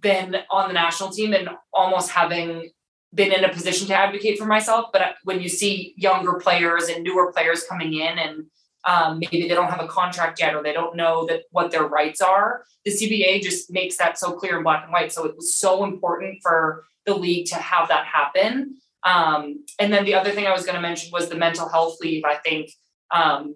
been 0.00 0.36
on 0.50 0.68
the 0.68 0.74
national 0.74 1.10
team 1.10 1.32
and 1.32 1.48
almost 1.72 2.10
having 2.10 2.70
been 3.14 3.32
in 3.32 3.44
a 3.44 3.52
position 3.52 3.86
to 3.86 3.94
advocate 3.94 4.38
for 4.38 4.44
myself 4.44 4.86
but 4.92 5.14
when 5.24 5.40
you 5.40 5.48
see 5.48 5.94
younger 5.96 6.34
players 6.34 6.88
and 6.88 7.04
newer 7.04 7.32
players 7.32 7.64
coming 7.64 7.94
in 7.94 8.18
and 8.18 8.46
um, 8.88 9.18
maybe 9.18 9.46
they 9.46 9.54
don't 9.54 9.70
have 9.70 9.84
a 9.84 9.86
contract 9.86 10.40
yet 10.40 10.54
or 10.54 10.62
they 10.62 10.72
don't 10.72 10.96
know 10.96 11.26
that 11.26 11.42
what 11.50 11.70
their 11.70 11.86
rights 11.86 12.20
are. 12.22 12.64
The 12.84 12.90
cba 12.90 13.40
just 13.42 13.70
makes 13.70 13.98
that 13.98 14.18
so 14.18 14.32
clear 14.32 14.56
in 14.56 14.62
black 14.62 14.84
and 14.84 14.92
white 14.92 15.12
so 15.12 15.26
it 15.26 15.36
was 15.36 15.54
so 15.54 15.84
important 15.84 16.38
for 16.42 16.84
the 17.04 17.14
league 17.14 17.46
to 17.48 17.56
have 17.56 17.88
that 17.88 18.06
happen. 18.06 18.76
Um, 19.04 19.64
and 19.78 19.92
then 19.92 20.04
the 20.04 20.14
other 20.14 20.30
thing 20.30 20.46
i 20.46 20.52
was 20.52 20.64
going 20.64 20.74
to 20.74 20.80
mention 20.80 21.10
was 21.12 21.28
the 21.28 21.36
mental 21.36 21.68
health 21.68 21.98
leave. 22.00 22.24
I 22.24 22.36
think 22.36 22.70
um, 23.10 23.54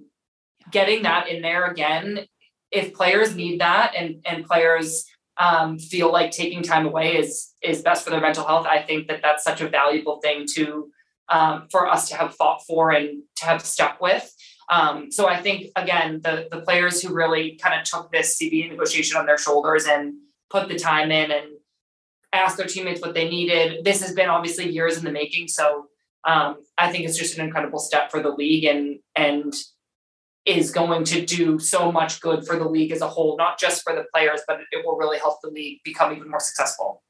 getting 0.70 1.02
that 1.04 1.28
in 1.28 1.42
there 1.42 1.64
again 1.66 2.26
if 2.70 2.94
players 2.94 3.34
need 3.34 3.60
that 3.60 3.92
and 3.96 4.16
and 4.24 4.44
players 4.44 5.04
um, 5.38 5.78
feel 5.78 6.12
like 6.12 6.30
taking 6.30 6.62
time 6.62 6.86
away 6.86 7.16
is 7.16 7.54
is 7.62 7.82
best 7.82 8.04
for 8.04 8.10
their 8.10 8.20
mental 8.20 8.46
health 8.46 8.66
i 8.66 8.80
think 8.82 9.08
that 9.08 9.20
that's 9.22 9.44
such 9.44 9.60
a 9.60 9.68
valuable 9.68 10.20
thing 10.20 10.46
to 10.54 10.90
um, 11.28 11.66
for 11.70 11.86
us 11.86 12.08
to 12.08 12.16
have 12.16 12.34
fought 12.34 12.62
for 12.66 12.90
and 12.90 13.22
to 13.36 13.44
have 13.44 13.64
stuck 13.64 14.00
with 14.00 14.34
um, 14.70 15.10
so 15.10 15.28
I 15.28 15.40
think 15.40 15.70
again, 15.76 16.20
the 16.22 16.48
the 16.50 16.60
players 16.60 17.02
who 17.02 17.12
really 17.12 17.58
kind 17.62 17.78
of 17.78 17.84
took 17.84 18.10
this 18.10 18.38
CBA 18.40 18.70
negotiation 18.70 19.16
on 19.16 19.26
their 19.26 19.38
shoulders 19.38 19.86
and 19.86 20.14
put 20.50 20.68
the 20.68 20.78
time 20.78 21.10
in 21.10 21.30
and 21.30 21.46
asked 22.32 22.56
their 22.56 22.66
teammates 22.66 23.00
what 23.00 23.14
they 23.14 23.28
needed. 23.28 23.84
This 23.84 24.00
has 24.02 24.14
been 24.14 24.28
obviously 24.28 24.70
years 24.70 24.96
in 24.96 25.04
the 25.04 25.10
making. 25.10 25.48
So 25.48 25.86
um, 26.24 26.56
I 26.78 26.90
think 26.90 27.04
it's 27.04 27.18
just 27.18 27.36
an 27.36 27.44
incredible 27.44 27.78
step 27.78 28.10
for 28.10 28.22
the 28.22 28.30
league 28.30 28.64
and 28.64 28.98
and 29.16 29.54
is 30.44 30.72
going 30.72 31.04
to 31.04 31.24
do 31.24 31.58
so 31.60 31.92
much 31.92 32.20
good 32.20 32.44
for 32.44 32.58
the 32.58 32.68
league 32.68 32.90
as 32.90 33.00
a 33.00 33.06
whole, 33.06 33.36
not 33.36 33.60
just 33.60 33.84
for 33.84 33.94
the 33.94 34.04
players, 34.12 34.40
but 34.48 34.58
it 34.72 34.84
will 34.84 34.96
really 34.96 35.18
help 35.18 35.38
the 35.40 35.48
league 35.48 35.78
become 35.84 36.12
even 36.12 36.28
more 36.28 36.40
successful 36.40 37.00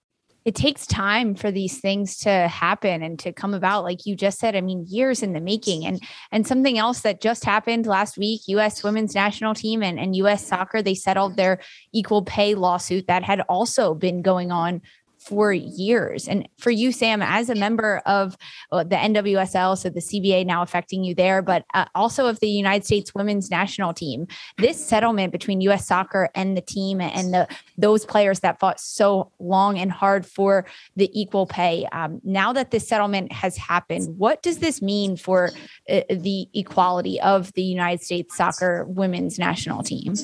it 0.44 0.54
takes 0.54 0.86
time 0.86 1.34
for 1.34 1.50
these 1.50 1.80
things 1.80 2.18
to 2.18 2.30
happen 2.48 3.02
and 3.02 3.18
to 3.20 3.32
come 3.32 3.54
about 3.54 3.84
like 3.84 4.06
you 4.06 4.16
just 4.16 4.38
said 4.38 4.56
i 4.56 4.60
mean 4.60 4.84
years 4.88 5.22
in 5.22 5.32
the 5.32 5.40
making. 5.40 5.86
And 5.86 6.02
and 6.30 6.46
something 6.46 6.78
else 6.78 7.00
that 7.00 7.20
just 7.20 7.44
happened 7.44 7.86
last 7.86 8.16
week 8.16 8.42
us 8.48 8.82
women's 8.82 9.14
national 9.14 9.54
team 9.54 9.82
and, 9.82 9.98
and 9.98 10.14
us 10.14 10.46
soccer 10.46 10.82
they 10.82 10.94
settled 10.94 11.36
their 11.36 11.60
equal 11.92 12.22
pay 12.22 12.54
lawsuit 12.54 13.06
that 13.06 13.22
had 13.22 13.40
also 13.42 13.94
been 13.94 14.22
going 14.22 14.50
on 14.50 14.82
for 15.26 15.52
years. 15.52 16.28
And 16.28 16.48
for 16.58 16.70
you, 16.70 16.92
Sam, 16.92 17.22
as 17.22 17.48
a 17.48 17.54
member 17.54 18.02
of 18.06 18.36
uh, 18.70 18.84
the 18.84 18.96
NWSL, 18.96 19.78
so 19.78 19.88
the 19.88 20.00
CBA 20.00 20.46
now 20.46 20.62
affecting 20.62 21.04
you 21.04 21.14
there, 21.14 21.42
but 21.42 21.64
uh, 21.74 21.86
also 21.94 22.26
of 22.26 22.40
the 22.40 22.48
United 22.48 22.84
States 22.84 23.14
women's 23.14 23.50
national 23.50 23.94
team, 23.94 24.26
this 24.58 24.84
settlement 24.84 25.32
between 25.32 25.60
U.S. 25.62 25.86
soccer 25.86 26.28
and 26.34 26.56
the 26.56 26.60
team 26.60 27.00
and 27.00 27.32
the 27.32 27.48
those 27.78 28.04
players 28.04 28.40
that 28.40 28.58
fought 28.58 28.80
so 28.80 29.30
long 29.38 29.78
and 29.78 29.90
hard 29.90 30.26
for 30.26 30.66
the 30.96 31.10
equal 31.18 31.46
pay. 31.46 31.86
Um, 31.92 32.20
now 32.24 32.52
that 32.52 32.70
this 32.70 32.86
settlement 32.86 33.32
has 33.32 33.56
happened, 33.56 34.18
what 34.18 34.42
does 34.42 34.58
this 34.58 34.82
mean 34.82 35.16
for 35.16 35.50
uh, 35.88 36.00
the 36.10 36.48
equality 36.54 37.20
of 37.20 37.52
the 37.54 37.62
United 37.62 38.02
States 38.02 38.36
soccer 38.36 38.84
women's 38.88 39.38
national 39.38 39.82
team? 39.82 40.14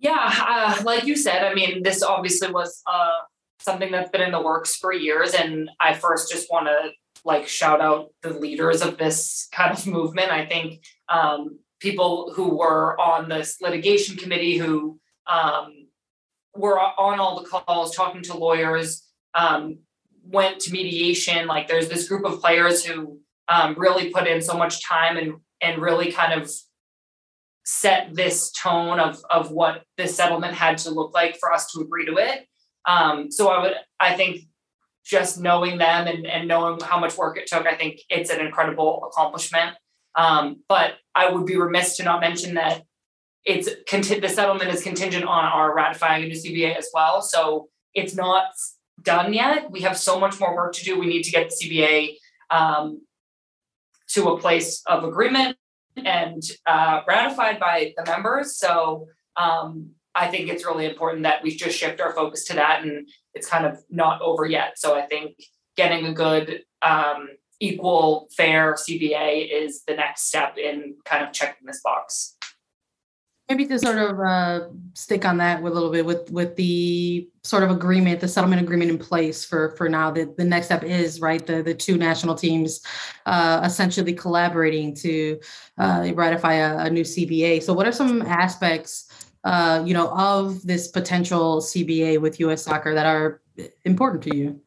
Yeah, 0.00 0.34
uh, 0.48 0.82
like 0.82 1.04
you 1.04 1.14
said, 1.14 1.44
I 1.44 1.52
mean, 1.54 1.82
this 1.82 2.02
obviously 2.02 2.50
was 2.50 2.82
uh, 2.86 3.18
something 3.60 3.92
that's 3.92 4.10
been 4.10 4.22
in 4.22 4.32
the 4.32 4.40
works 4.40 4.76
for 4.76 4.94
years, 4.94 5.34
and 5.34 5.70
I 5.78 5.92
first 5.92 6.32
just 6.32 6.50
want 6.50 6.66
to 6.66 6.90
like 7.22 7.46
shout 7.46 7.82
out 7.82 8.08
the 8.22 8.30
leaders 8.30 8.80
of 8.80 8.96
this 8.96 9.48
kind 9.52 9.76
of 9.76 9.86
movement. 9.98 10.30
I 10.30 10.46
think 10.46 10.82
um, 11.10 11.58
people 11.80 12.32
who 12.34 12.56
were 12.56 12.98
on 12.98 13.28
this 13.28 13.60
litigation 13.60 14.16
committee 14.16 14.56
who 14.56 14.98
um, 15.26 15.86
were 16.54 16.80
on 16.80 17.20
all 17.20 17.42
the 17.42 17.48
calls, 17.48 17.94
talking 17.94 18.22
to 18.22 18.36
lawyers, 18.36 19.06
um, 19.34 19.80
went 20.24 20.60
to 20.60 20.72
mediation. 20.72 21.46
Like 21.46 21.68
there's 21.68 21.88
this 21.88 22.08
group 22.08 22.24
of 22.24 22.40
players 22.40 22.84
who 22.84 23.20
um, 23.48 23.74
really 23.76 24.10
put 24.10 24.26
in 24.26 24.40
so 24.40 24.56
much 24.56 24.82
time 24.82 25.18
and 25.18 25.34
and 25.60 25.82
really 25.82 26.10
kind 26.10 26.40
of 26.40 26.50
set 27.64 28.14
this 28.14 28.50
tone 28.52 28.98
of 28.98 29.22
of 29.30 29.50
what 29.50 29.82
this 29.96 30.16
settlement 30.16 30.54
had 30.54 30.78
to 30.78 30.90
look 30.90 31.14
like 31.14 31.36
for 31.38 31.52
us 31.52 31.70
to 31.72 31.80
agree 31.80 32.06
to 32.06 32.16
it. 32.16 32.46
Um, 32.86 33.30
so 33.30 33.48
I 33.48 33.62
would 33.62 33.74
I 33.98 34.14
think 34.14 34.42
just 35.04 35.40
knowing 35.40 35.78
them 35.78 36.06
and, 36.06 36.26
and 36.26 36.46
knowing 36.46 36.78
how 36.80 36.98
much 36.98 37.16
work 37.16 37.36
it 37.36 37.46
took, 37.46 37.66
I 37.66 37.74
think 37.74 38.00
it's 38.08 38.30
an 38.30 38.40
incredible 38.40 39.10
accomplishment. 39.10 39.76
Um, 40.14 40.62
but 40.68 40.94
I 41.14 41.30
would 41.30 41.46
be 41.46 41.56
remiss 41.56 41.96
to 41.96 42.04
not 42.04 42.20
mention 42.20 42.54
that 42.54 42.82
it's 43.44 43.68
the 43.86 44.28
settlement 44.28 44.72
is 44.72 44.82
contingent 44.82 45.24
on 45.24 45.44
our 45.44 45.74
ratifying 45.74 46.24
a 46.24 46.26
new 46.26 46.34
CBA 46.34 46.76
as 46.76 46.90
well. 46.92 47.22
So 47.22 47.68
it's 47.94 48.14
not 48.14 48.52
done 49.02 49.32
yet. 49.32 49.70
We 49.70 49.80
have 49.80 49.96
so 49.96 50.20
much 50.20 50.38
more 50.38 50.54
work 50.54 50.74
to 50.74 50.84
do. 50.84 50.98
We 50.98 51.06
need 51.06 51.22
to 51.22 51.30
get 51.30 51.50
the 51.50 51.66
CBA 51.66 52.16
um, 52.50 53.02
to 54.08 54.30
a 54.30 54.38
place 54.38 54.82
of 54.86 55.04
agreement 55.04 55.56
and 55.96 56.42
uh, 56.66 57.00
ratified 57.06 57.60
by 57.60 57.92
the 57.96 58.04
members. 58.10 58.56
So 58.56 59.08
um, 59.36 59.90
I 60.14 60.28
think 60.28 60.48
it's 60.48 60.64
really 60.64 60.86
important 60.86 61.22
that 61.24 61.42
we 61.42 61.54
just 61.54 61.78
shift 61.78 62.00
our 62.00 62.12
focus 62.12 62.44
to 62.46 62.54
that, 62.54 62.82
and 62.82 63.08
it's 63.34 63.48
kind 63.48 63.66
of 63.66 63.78
not 63.90 64.20
over 64.22 64.46
yet. 64.46 64.78
So 64.78 64.96
I 64.96 65.02
think 65.02 65.36
getting 65.76 66.06
a 66.06 66.12
good, 66.12 66.62
um, 66.82 67.28
equal, 67.60 68.26
fair 68.36 68.74
CBA 68.74 69.48
is 69.52 69.82
the 69.86 69.94
next 69.94 70.26
step 70.28 70.56
in 70.56 70.96
kind 71.04 71.22
of 71.22 71.32
checking 71.32 71.66
this 71.66 71.80
box. 71.84 72.36
Maybe 73.50 73.66
to 73.66 73.80
sort 73.80 73.98
of 73.98 74.20
uh, 74.20 74.68
stick 74.94 75.24
on 75.24 75.38
that 75.38 75.60
with 75.60 75.72
a 75.72 75.74
little 75.74 75.90
bit 75.90 76.06
with 76.06 76.30
with 76.30 76.54
the 76.54 77.28
sort 77.42 77.64
of 77.64 77.70
agreement, 77.72 78.20
the 78.20 78.28
settlement 78.28 78.62
agreement 78.62 78.92
in 78.92 78.96
place 78.96 79.44
for 79.44 79.74
for 79.76 79.88
now. 79.88 80.12
The 80.12 80.32
the 80.38 80.44
next 80.44 80.66
step 80.66 80.84
is 80.84 81.20
right 81.20 81.44
the 81.44 81.60
the 81.60 81.74
two 81.74 81.98
national 81.98 82.36
teams 82.36 82.80
uh, 83.26 83.60
essentially 83.64 84.12
collaborating 84.12 84.94
to 84.96 85.40
uh, 85.78 86.12
ratify 86.14 86.54
a, 86.54 86.78
a 86.86 86.90
new 86.90 87.02
CBA. 87.02 87.60
So, 87.64 87.72
what 87.72 87.88
are 87.88 87.92
some 87.92 88.22
aspects? 88.22 89.08
Uh, 89.42 89.82
you 89.84 89.94
know, 89.94 90.10
of 90.10 90.62
this 90.64 90.86
potential 90.88 91.60
CBA 91.60 92.20
with 92.20 92.38
U.S. 92.40 92.62
Soccer 92.62 92.94
that 92.94 93.06
are 93.06 93.40
important 93.84 94.22
to 94.24 94.36
you? 94.36 94.60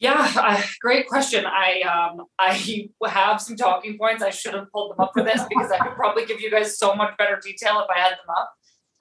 Yeah, 0.00 0.62
great 0.80 1.06
question. 1.08 1.44
I 1.46 1.82
um, 1.82 2.24
I 2.38 2.88
have 3.06 3.40
some 3.40 3.54
talking 3.54 3.98
points. 3.98 4.22
I 4.22 4.30
should 4.30 4.54
have 4.54 4.72
pulled 4.72 4.92
them 4.92 5.00
up 5.00 5.12
for 5.12 5.22
this 5.22 5.42
because 5.48 5.70
I 5.70 5.78
could 5.78 5.94
probably 5.94 6.24
give 6.24 6.40
you 6.40 6.50
guys 6.50 6.78
so 6.78 6.94
much 6.94 7.16
better 7.18 7.38
detail 7.42 7.80
if 7.80 7.86
I 7.94 8.00
had 8.00 8.12
them 8.12 8.34
up. 8.34 8.54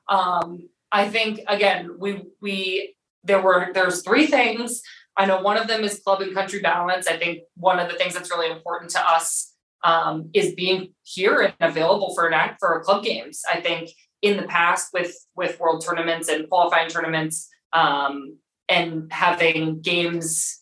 Um, 0.10 0.70
I 0.91 1.08
think 1.08 1.39
again, 1.48 1.96
we 2.00 2.24
we 2.41 2.96
there 3.24 3.41
were 3.41 3.70
there's 3.74 4.03
three 4.03 4.27
things. 4.27 4.82
I 5.15 5.25
know 5.25 5.41
one 5.41 5.56
of 5.56 5.68
them 5.68 5.86
is 5.86 6.00
club 6.00 6.22
and 6.22 6.34
country 6.34 6.60
balance. 6.60 7.08
I 7.08 7.18
think 7.18 7.44
one 7.56 7.79
of 7.79 7.89
the 7.89 7.98
things 7.98 8.13
that's 8.13 8.29
really 8.29 8.51
important 8.51 8.91
to 8.91 9.10
us 9.10 9.53
um, 9.86 10.29
is 10.34 10.53
being 10.53 10.94
here 11.03 11.41
and 11.41 11.53
available 11.62 12.13
for 12.13 12.27
an 12.27 12.34
act 12.34 12.58
for 12.60 12.77
club 12.84 13.06
games. 13.06 13.41
I 13.50 13.62
think 13.62 13.89
in 14.22 14.36
the 14.36 14.44
past 14.44 14.89
with 14.94 15.15
with 15.34 15.62
world 15.62 15.82
tournaments 15.86 16.27
and 16.27 16.50
qualifying 16.50 16.89
tournaments 16.89 17.48
um, 17.72 18.38
and 18.68 19.12
having 19.13 19.79
games 19.79 20.59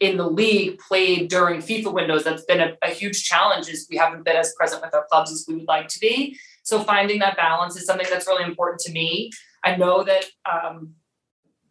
in 0.00 0.16
the 0.16 0.26
league 0.26 0.78
played 0.78 1.28
during 1.28 1.60
FIFA 1.60 1.92
windows. 1.92 2.24
That's 2.24 2.44
been 2.44 2.60
a, 2.60 2.72
a, 2.82 2.88
huge 2.88 3.22
challenge 3.24 3.68
is 3.68 3.86
we 3.90 3.98
haven't 3.98 4.24
been 4.24 4.36
as 4.36 4.54
present 4.54 4.82
with 4.82 4.94
our 4.94 5.06
clubs 5.10 5.30
as 5.30 5.44
we 5.46 5.56
would 5.56 5.68
like 5.68 5.88
to 5.88 6.00
be. 6.00 6.38
So 6.62 6.82
finding 6.82 7.20
that 7.20 7.36
balance 7.36 7.76
is 7.76 7.84
something 7.84 8.06
that's 8.10 8.26
really 8.26 8.44
important 8.44 8.80
to 8.80 8.92
me. 8.92 9.30
I 9.62 9.76
know 9.76 10.02
that 10.02 10.24
um, 10.50 10.94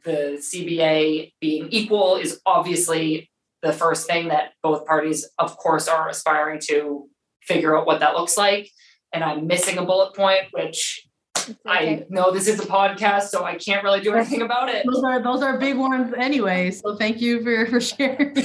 the 0.03 0.37
CBA 0.39 1.33
being 1.41 1.69
equal 1.71 2.17
is 2.17 2.39
obviously 2.45 3.31
the 3.63 3.73
first 3.73 4.07
thing 4.07 4.29
that 4.29 4.51
both 4.61 4.85
parties, 4.85 5.27
of 5.39 5.57
course, 5.57 5.87
are 5.87 6.07
aspiring 6.07 6.59
to 6.67 7.09
figure 7.41 7.75
out 7.75 7.87
what 7.87 7.99
that 7.99 8.13
looks 8.13 8.37
like. 8.37 8.69
And 9.11 9.23
I'm 9.23 9.47
missing 9.47 9.79
a 9.79 9.85
bullet 9.85 10.15
point, 10.15 10.43
which 10.51 11.08
Okay. 11.49 11.59
I 11.65 12.05
know 12.09 12.31
this 12.31 12.47
is 12.47 12.59
a 12.59 12.65
podcast, 12.65 13.29
so 13.29 13.43
I 13.43 13.55
can't 13.55 13.83
really 13.83 14.01
do 14.01 14.13
anything 14.13 14.41
about 14.41 14.69
it. 14.69 14.85
Those 14.85 15.03
are 15.03 15.21
those 15.21 15.41
are 15.41 15.57
big 15.57 15.77
ones 15.77 16.13
anyway. 16.17 16.71
So 16.71 16.95
thank 16.95 17.21
you 17.21 17.43
for 17.43 17.65
for 17.67 17.81
sharing. 17.81 18.35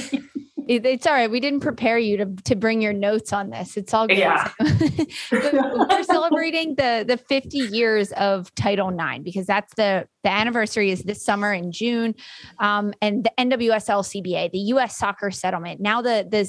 It's 0.67 1.05
all 1.05 1.13
right. 1.13 1.29
We 1.29 1.39
didn't 1.39 1.59
prepare 1.59 1.99
you 1.99 2.17
to, 2.17 2.25
to 2.45 2.55
bring 2.55 2.81
your 2.81 2.93
notes 2.93 3.31
on 3.31 3.51
this. 3.51 3.77
It's 3.77 3.93
all 3.93 4.07
good. 4.07 4.17
Yeah. 4.17 4.49
we're 5.31 6.03
celebrating 6.03 6.75
the 6.75 7.05
the 7.07 7.17
50 7.17 7.57
years 7.57 8.11
of 8.13 8.53
Title 8.55 8.89
IX 8.89 9.23
because 9.23 9.45
that's 9.45 9.73
the 9.75 10.07
the 10.23 10.31
anniversary 10.31 10.89
is 10.89 11.03
this 11.03 11.23
summer 11.23 11.53
in 11.53 11.71
June, 11.71 12.15
um, 12.59 12.93
and 13.01 13.25
the 13.25 13.31
NWSL 13.37 14.01
CBA, 14.01 14.51
the 14.51 14.57
U.S. 14.59 14.97
Soccer 14.97 15.29
Settlement. 15.29 15.81
Now 15.81 16.01
the 16.01 16.27
the 16.27 16.39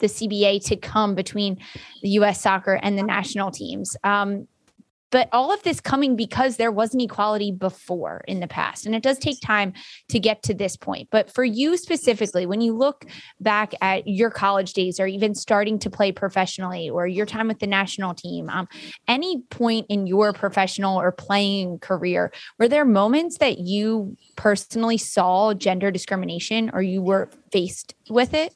the 0.00 0.06
CBA 0.06 0.64
to 0.66 0.76
come 0.76 1.16
between 1.16 1.58
the 2.02 2.10
U.S. 2.10 2.40
Soccer 2.40 2.74
and 2.74 2.96
the 2.96 3.02
national 3.02 3.50
teams. 3.50 3.96
Um, 4.04 4.46
but 5.14 5.28
all 5.30 5.54
of 5.54 5.62
this 5.62 5.80
coming 5.80 6.16
because 6.16 6.56
there 6.56 6.72
wasn't 6.72 7.00
equality 7.00 7.52
before 7.52 8.24
in 8.26 8.40
the 8.40 8.48
past. 8.48 8.84
And 8.84 8.96
it 8.96 9.02
does 9.04 9.16
take 9.16 9.40
time 9.40 9.72
to 10.08 10.18
get 10.18 10.42
to 10.42 10.54
this 10.54 10.76
point. 10.76 11.06
But 11.12 11.32
for 11.32 11.44
you 11.44 11.76
specifically, 11.76 12.46
when 12.46 12.60
you 12.60 12.76
look 12.76 13.06
back 13.38 13.74
at 13.80 14.08
your 14.08 14.28
college 14.28 14.72
days 14.72 14.98
or 14.98 15.06
even 15.06 15.36
starting 15.36 15.78
to 15.78 15.88
play 15.88 16.10
professionally 16.10 16.90
or 16.90 17.06
your 17.06 17.26
time 17.26 17.46
with 17.46 17.60
the 17.60 17.68
national 17.68 18.14
team, 18.14 18.50
um, 18.50 18.66
any 19.06 19.40
point 19.50 19.86
in 19.88 20.08
your 20.08 20.32
professional 20.32 21.00
or 21.00 21.12
playing 21.12 21.78
career, 21.78 22.32
were 22.58 22.66
there 22.66 22.84
moments 22.84 23.38
that 23.38 23.60
you 23.60 24.16
personally 24.34 24.98
saw 24.98 25.54
gender 25.54 25.92
discrimination 25.92 26.72
or 26.74 26.82
you 26.82 27.00
were 27.00 27.30
faced 27.52 27.94
with 28.10 28.34
it? 28.34 28.52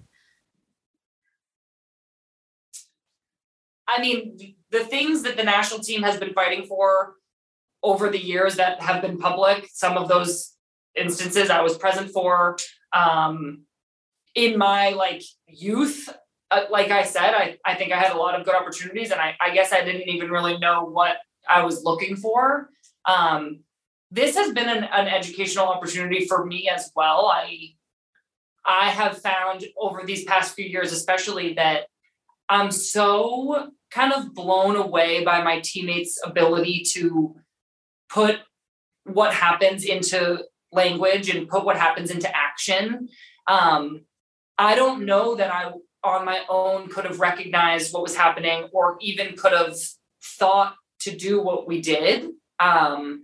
I 3.89 4.01
mean, 4.01 4.55
the 4.71 4.85
things 4.85 5.23
that 5.23 5.37
the 5.37 5.45
national 5.45 5.81
team 5.81 6.03
has 6.03 6.21
been 6.21 6.35
fighting 6.35 6.67
for 6.67 7.15
over 7.83 8.11
the 8.11 8.23
years 8.23 8.57
that 8.57 8.83
have 8.83 9.01
been 9.01 9.19
public, 9.19 9.69
some 9.73 9.97
of 9.97 10.09
those 10.09 10.55
instances 10.95 11.49
I 11.49 11.63
was 11.63 11.79
present 11.79 12.11
for. 12.11 12.59
Um, 12.93 13.63
in 14.35 14.59
my 14.59 14.91
like 14.91 15.23
youth, 15.47 16.09
uh, 16.51 16.65
like 16.71 16.91
I 16.91 17.03
said, 17.03 17.35
I, 17.35 17.57
I 17.65 17.75
think 17.75 17.93
I 17.93 17.99
had 17.99 18.13
a 18.13 18.19
lot 18.19 18.39
of 18.39 18.45
good 18.45 18.55
opportunities, 18.55 19.11
and 19.11 19.21
I, 19.21 19.35
I 19.41 19.51
guess 19.51 19.73
I 19.73 19.85
didn't 19.85 20.09
even 20.09 20.31
really 20.31 20.59
know 20.59 20.85
what 20.85 21.17
I 21.49 21.65
was 21.65 21.83
looking 21.83 22.17
for. 22.17 22.71
Um, 23.05 23.61
this 24.11 24.37
has 24.37 24.53
been 24.53 24.69
an, 24.69 24.85
an 24.85 25.09
educational 25.09 25.67
opportunity 25.67 26.27
for 26.27 26.45
me 26.45 26.69
as 26.69 26.91
well. 26.95 27.27
I 27.27 27.75
I 28.67 28.91
have 28.91 29.19
found 29.19 29.65
over 29.79 30.03
these 30.05 30.25
past 30.25 30.55
few 30.55 30.67
years, 30.67 30.93
especially 30.93 31.55
that 31.55 31.87
I'm 32.49 32.71
so 32.71 33.71
kind 33.91 34.13
of 34.13 34.35
blown 34.35 34.77
away 34.77 35.25
by 35.25 35.43
my 35.43 35.61
teammates' 35.61 36.21
ability 36.25 36.83
to 36.93 37.37
put 38.09 38.41
what 39.05 39.35
happens 39.35 39.85
into 39.85 40.45
language 40.73 41.31
and 41.31 41.49
put 41.49 41.65
what 41.65 41.77
happens 41.77 42.11
into 42.11 42.35
action. 42.37 43.09
Um, 43.47 44.03
I 44.59 44.75
don't 44.75 45.07
know 45.07 45.35
that 45.37 45.53
I, 45.53 45.73
on 46.05 46.25
my 46.25 46.41
own, 46.49 46.89
could 46.89 47.05
have 47.05 47.21
recognized 47.21 47.93
what 47.93 48.03
was 48.03 48.17
happening 48.17 48.69
or 48.73 48.99
even 49.01 49.37
could 49.37 49.53
have 49.53 49.77
thought 50.23 50.75
to 51.01 51.17
do 51.17 51.41
what 51.41 51.67
we 51.67 51.81
did. 51.81 52.31
Um, 52.59 53.23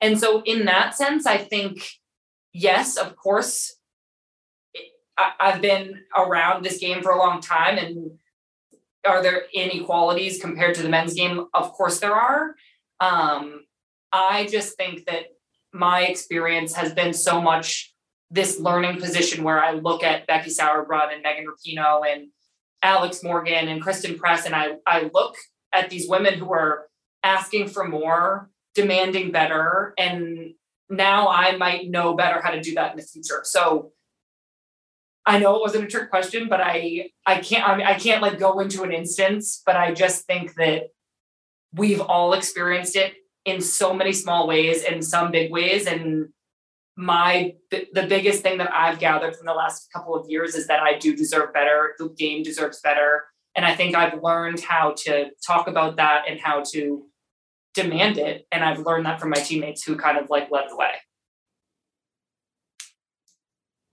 and 0.00 0.18
so, 0.18 0.42
in 0.42 0.66
that 0.66 0.94
sense, 0.94 1.26
I 1.26 1.38
think, 1.38 1.86
yes, 2.52 2.96
of 2.96 3.16
course, 3.16 3.76
I, 5.18 5.32
I've 5.40 5.60
been 5.60 6.02
around 6.16 6.64
this 6.64 6.78
game 6.78 7.02
for 7.02 7.10
a 7.10 7.18
long 7.18 7.40
time 7.40 7.78
and 7.78 8.12
are 9.06 9.22
there 9.22 9.44
inequalities 9.54 10.40
compared 10.40 10.74
to 10.76 10.82
the 10.82 10.88
men's 10.88 11.14
game? 11.14 11.46
Of 11.54 11.72
course 11.72 12.00
there 12.00 12.14
are. 12.14 12.54
Um, 13.00 13.64
I 14.12 14.46
just 14.46 14.76
think 14.76 15.06
that 15.06 15.26
my 15.72 16.02
experience 16.02 16.74
has 16.74 16.94
been 16.94 17.12
so 17.12 17.40
much 17.40 17.94
this 18.30 18.58
learning 18.58 19.00
position 19.00 19.44
where 19.44 19.62
I 19.62 19.72
look 19.72 20.02
at 20.02 20.26
Becky 20.26 20.50
Sauerbrunn 20.50 21.12
and 21.12 21.22
Megan 21.22 21.46
Rapinoe 21.46 22.02
and 22.10 22.28
Alex 22.82 23.22
Morgan 23.22 23.68
and 23.68 23.82
Christen 23.82 24.18
Press, 24.18 24.46
and 24.46 24.54
I, 24.54 24.76
I 24.86 25.10
look 25.12 25.36
at 25.72 25.90
these 25.90 26.08
women 26.08 26.34
who 26.34 26.52
are 26.52 26.88
asking 27.22 27.68
for 27.68 27.86
more, 27.86 28.50
demanding 28.74 29.32
better, 29.32 29.94
and 29.98 30.54
now 30.88 31.28
I 31.28 31.56
might 31.56 31.88
know 31.88 32.14
better 32.14 32.40
how 32.40 32.50
to 32.50 32.60
do 32.60 32.74
that 32.74 32.92
in 32.92 32.96
the 32.96 33.02
future. 33.02 33.40
So 33.44 33.92
I 35.26 35.40
know 35.40 35.56
it 35.56 35.60
wasn't 35.60 35.84
a 35.84 35.88
trick 35.88 36.08
question, 36.08 36.48
but 36.48 36.60
I 36.60 37.10
I 37.26 37.40
can't 37.40 37.68
I, 37.68 37.76
mean, 37.76 37.86
I 37.86 37.94
can't 37.94 38.22
like 38.22 38.38
go 38.38 38.60
into 38.60 38.84
an 38.84 38.92
instance, 38.92 39.62
but 39.66 39.76
I 39.76 39.92
just 39.92 40.24
think 40.26 40.54
that 40.54 40.90
we've 41.74 42.00
all 42.00 42.32
experienced 42.32 42.96
it 42.96 43.14
in 43.44 43.60
so 43.60 43.92
many 43.92 44.12
small 44.12 44.46
ways 44.46 44.84
and 44.84 45.04
some 45.04 45.30
big 45.30 45.50
ways. 45.50 45.86
And 45.86 46.28
my 46.96 47.54
the 47.70 48.06
biggest 48.08 48.42
thing 48.42 48.58
that 48.58 48.72
I've 48.72 48.98
gathered 48.98 49.36
from 49.36 49.46
the 49.46 49.52
last 49.52 49.88
couple 49.92 50.14
of 50.14 50.28
years 50.28 50.54
is 50.54 50.68
that 50.68 50.80
I 50.80 50.96
do 50.96 51.14
deserve 51.14 51.52
better. 51.52 51.94
The 51.98 52.08
game 52.08 52.42
deserves 52.42 52.80
better. 52.80 53.24
And 53.54 53.64
I 53.64 53.74
think 53.74 53.96
I've 53.96 54.22
learned 54.22 54.60
how 54.60 54.94
to 55.04 55.30
talk 55.46 55.66
about 55.66 55.96
that 55.96 56.24
and 56.28 56.38
how 56.38 56.62
to 56.72 57.06
demand 57.74 58.18
it. 58.18 58.46
And 58.52 58.62
I've 58.62 58.80
learned 58.80 59.06
that 59.06 59.20
from 59.20 59.30
my 59.30 59.36
teammates 59.36 59.82
who 59.82 59.96
kind 59.96 60.18
of 60.18 60.30
like 60.30 60.50
led 60.50 60.64
the 60.68 60.76
way. 60.76 60.92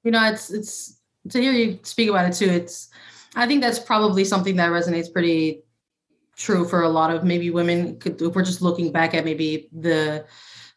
You 0.04 0.12
know, 0.12 0.26
it's 0.30 0.52
it's 0.52 1.00
to 1.30 1.42
hear 1.42 1.52
you 1.52 1.80
speak 1.84 2.10
about 2.10 2.30
it 2.30 2.34
too. 2.34 2.52
It's 2.52 2.90
I 3.36 3.48
think 3.48 3.62
that's 3.62 3.80
probably 3.80 4.26
something 4.26 4.56
that 4.58 4.72
resonates 4.72 5.12
pretty 5.12 5.64
true 6.36 6.68
for 6.68 6.84
a 6.84 6.90
lot 6.90 7.12
of 7.12 7.24
maybe 7.24 7.50
women. 7.50 7.98
If 8.04 8.36
we're 8.36 8.44
just 8.44 8.62
looking 8.62 8.92
back 8.92 9.14
at 9.14 9.26
maybe 9.26 9.70
the 9.72 10.26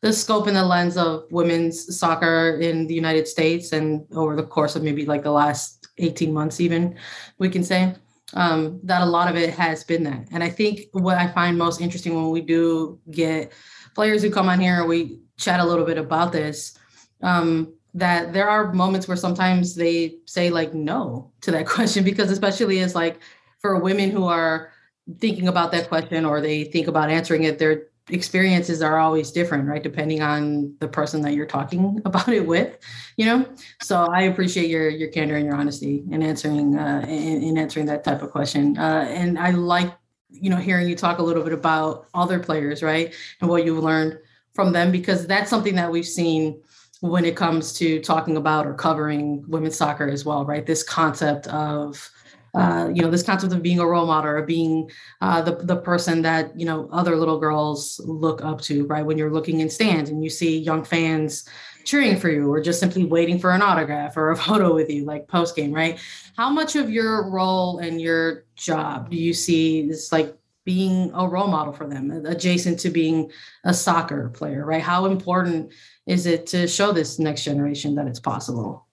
the 0.03 0.13
scope 0.13 0.47
and 0.47 0.57
the 0.57 0.65
lens 0.65 0.97
of 0.97 1.25
women's 1.31 1.99
soccer 1.99 2.59
in 2.61 2.87
the 2.87 2.95
United 2.95 3.27
States 3.27 3.73
and 3.73 4.07
over 4.15 4.37
the 4.37 4.43
course 4.43 4.77
of 4.77 4.83
maybe 4.83 5.07
like 5.07 5.23
the 5.23 5.31
last 5.31 5.89
18 5.99 6.33
months, 6.33 6.61
even 6.61 6.97
we 7.39 7.49
can 7.49 7.65
say 7.65 7.95
um, 8.35 8.81
that 8.85 9.03
a 9.03 9.07
lot 9.07 9.29
of 9.29 9.37
it 9.37 9.55
has 9.55 9.85
been 9.85 10.03
that. 10.05 10.29
And 10.31 10.45
I 10.45 10.51
think 10.51 10.83
what 10.93 11.17
I 11.17 11.29
find 11.29 11.57
most 11.57 11.81
interesting 11.81 12.15
when 12.15 12.31
we 12.31 12.41
do 12.41 13.01
get 13.11 13.53
players 13.95 14.23
who 14.23 14.31
come 14.31 14.49
on 14.49 14.61
here 14.61 14.81
and 14.81 14.89
we 14.89 15.21
chat 15.39 15.61
a 15.61 15.65
little 15.65 15.85
bit 15.85 15.99
about 15.99 16.33
this, 16.33 16.79
um, 17.23 17.75
that 17.97 18.35
there 18.35 18.49
are 18.49 18.73
moments 18.75 19.09
where 19.09 19.17
sometimes 19.17 19.75
they 19.75 20.19
say 20.27 20.51
like 20.51 20.75
no 20.75 21.33
to 21.41 21.51
that 21.51 21.67
question 21.75 22.05
because 22.05 22.31
especially 22.31 22.81
as 22.81 22.95
like 22.95 23.19
for 23.59 23.79
women 23.79 24.11
who 24.11 24.27
are 24.27 24.71
thinking 25.19 25.49
about 25.49 25.73
that 25.73 25.89
question 25.89 26.25
or 26.25 26.41
they 26.41 26.65
think 26.65 26.89
about 26.89 27.11
answering 27.11 27.45
it, 27.45 27.59
their 27.59 27.85
experiences 28.11 28.83
are 28.83 28.99
always 28.99 29.33
different, 29.33 29.67
right? 29.67 29.83
Depending 29.83 30.21
on 30.23 30.75
the 30.79 30.87
person 30.87 31.23
that 31.23 31.33
you're 31.33 31.47
talking 31.47 32.01
about 32.05 32.29
it 32.29 32.47
with, 32.47 32.77
you 33.17 33.25
know. 33.25 33.47
So 33.83 34.05
I 34.05 34.23
appreciate 34.23 34.69
your 34.69 34.91
your 34.91 35.09
candor 35.09 35.37
and 35.37 35.47
your 35.47 35.57
honesty 35.57 36.05
in 36.11 36.23
answering 36.23 36.77
uh, 36.79 37.05
in, 37.09 37.43
in 37.43 37.59
answering 37.59 37.87
that 37.87 38.05
type 38.05 38.23
of 38.23 38.31
question. 38.31 38.77
Uh, 38.77 39.07
and 39.09 39.39
I 39.39 39.51
like 39.51 39.93
you 40.29 40.51
know 40.51 40.57
hearing 40.57 40.87
you 40.87 40.97
talk 40.97 41.19
a 41.19 41.23
little 41.23 41.43
bit 41.43 41.55
about 41.55 42.07
other 42.13 42.39
players, 42.39 42.83
right, 42.83 43.15
and 43.41 43.49
what 43.49 43.65
you've 43.65 43.83
learned 43.83 44.19
from 44.53 44.73
them 44.73 44.91
because 44.91 45.27
that's 45.27 45.51
something 45.51 45.75
that 45.75 45.91
we've 45.91 46.07
seen 46.07 46.61
when 47.01 47.25
it 47.25 47.37
comes 47.37 47.73
to 47.75 48.01
talking 48.01 48.37
about 48.37 48.67
or 48.67 48.75
covering 48.75 49.45
women's 49.49 49.77
soccer 49.77 50.09
as 50.09 50.25
well, 50.25 50.45
right? 50.45 50.67
This 50.67 50.83
concept 50.83 51.47
of 51.49 52.11
uh, 52.55 52.89
you 52.93 53.03
know 53.03 53.11
this 53.11 53.23
concept 53.23 53.53
of 53.53 53.63
being 53.63 53.81
a 53.81 53.87
role 53.87 54.07
model 54.07 54.31
or 54.31 54.43
being 54.43 54.91
uh, 55.21 55.43
the 55.43 55.57
the 55.57 55.77
person 55.77 56.23
that 56.23 56.59
you 56.59 56.65
know 56.65 56.89
other 56.91 57.15
little 57.17 57.39
girls 57.39 58.01
look 58.05 58.43
up 58.43 58.63
to, 58.63 58.87
right? 58.87 59.05
When 59.05 59.19
you're 59.19 59.33
looking 59.33 59.61
in 59.61 59.69
stands 59.69 60.09
and 60.09 60.25
you 60.25 60.31
see 60.31 60.59
young 60.59 60.83
fans 60.83 61.47
cheering 61.85 62.19
for 62.19 62.31
you 62.31 62.51
or 62.51 62.61
just 62.61 62.81
simply 62.81 63.05
waiting 63.05 63.39
for 63.39 63.53
an 63.53 63.63
autograph 63.63 64.17
or 64.17 64.31
a 64.31 64.37
photo 64.45 64.75
with 64.75 64.91
you, 64.91 65.05
like 65.05 65.29
post 65.29 65.55
game, 65.55 65.73
right? 65.73 66.01
How 66.37 66.49
much 66.49 66.77
of 66.77 66.89
your 66.89 67.29
role 67.31 67.79
and 67.79 68.01
your 68.01 68.45
job 68.57 69.11
do 69.11 69.17
you 69.17 69.35
see 69.35 69.81
is 69.81 70.11
like 70.11 70.35
being 70.67 71.13
a 71.15 71.27
role 71.27 71.47
model 71.47 71.73
for 71.73 71.87
them, 71.87 72.11
adjacent 72.27 72.81
to 72.81 72.91
being 72.91 73.31
a 73.65 73.73
soccer 73.73 74.29
player, 74.31 74.67
right? 74.67 74.83
How 74.83 75.07
important 75.07 75.73
is 76.07 76.27
it 76.27 76.45
to 76.49 76.67
show 76.67 76.91
this 76.93 77.21
next 77.21 77.45
generation 77.45 77.95
that 77.95 78.09
it's 78.09 78.19
possible? 78.19 78.87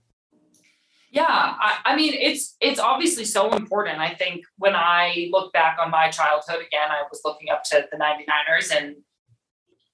Yeah, 1.09 1.25
I, 1.27 1.79
I, 1.85 1.95
mean 1.95 2.13
it's 2.13 2.55
it's 2.61 2.79
obviously 2.79 3.25
so 3.25 3.51
important. 3.53 3.99
I 3.99 4.13
think 4.13 4.45
when 4.57 4.75
I 4.75 5.29
look 5.31 5.51
back 5.51 5.77
on 5.79 5.91
my 5.91 6.09
childhood 6.09 6.57
again, 6.57 6.89
I 6.89 7.03
was 7.11 7.21
looking 7.25 7.49
up 7.49 7.63
to 7.65 7.87
the 7.91 7.97
99ers 7.97 8.75
and 8.75 8.95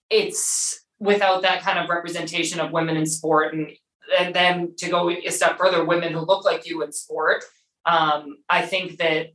it's 0.10 0.86
without 1.00 1.42
that 1.44 1.62
kind 1.62 1.80
of 1.80 1.90
representation 1.90 2.60
of 2.60 2.72
women 2.72 2.98
in 2.98 3.06
sport 3.06 3.54
and 3.54 3.72
and 4.18 4.34
then 4.34 4.76
to 4.78 4.90
go 4.90 5.10
a 5.10 5.30
step 5.30 5.58
further, 5.58 5.86
women 5.86 6.14
who 6.14 6.20
look 6.20 6.44
like 6.44 6.68
you 6.68 6.84
in 6.84 6.92
sport. 6.92 7.44
Um, 7.86 8.38
I 8.50 8.64
think 8.64 8.98
that 8.98 9.28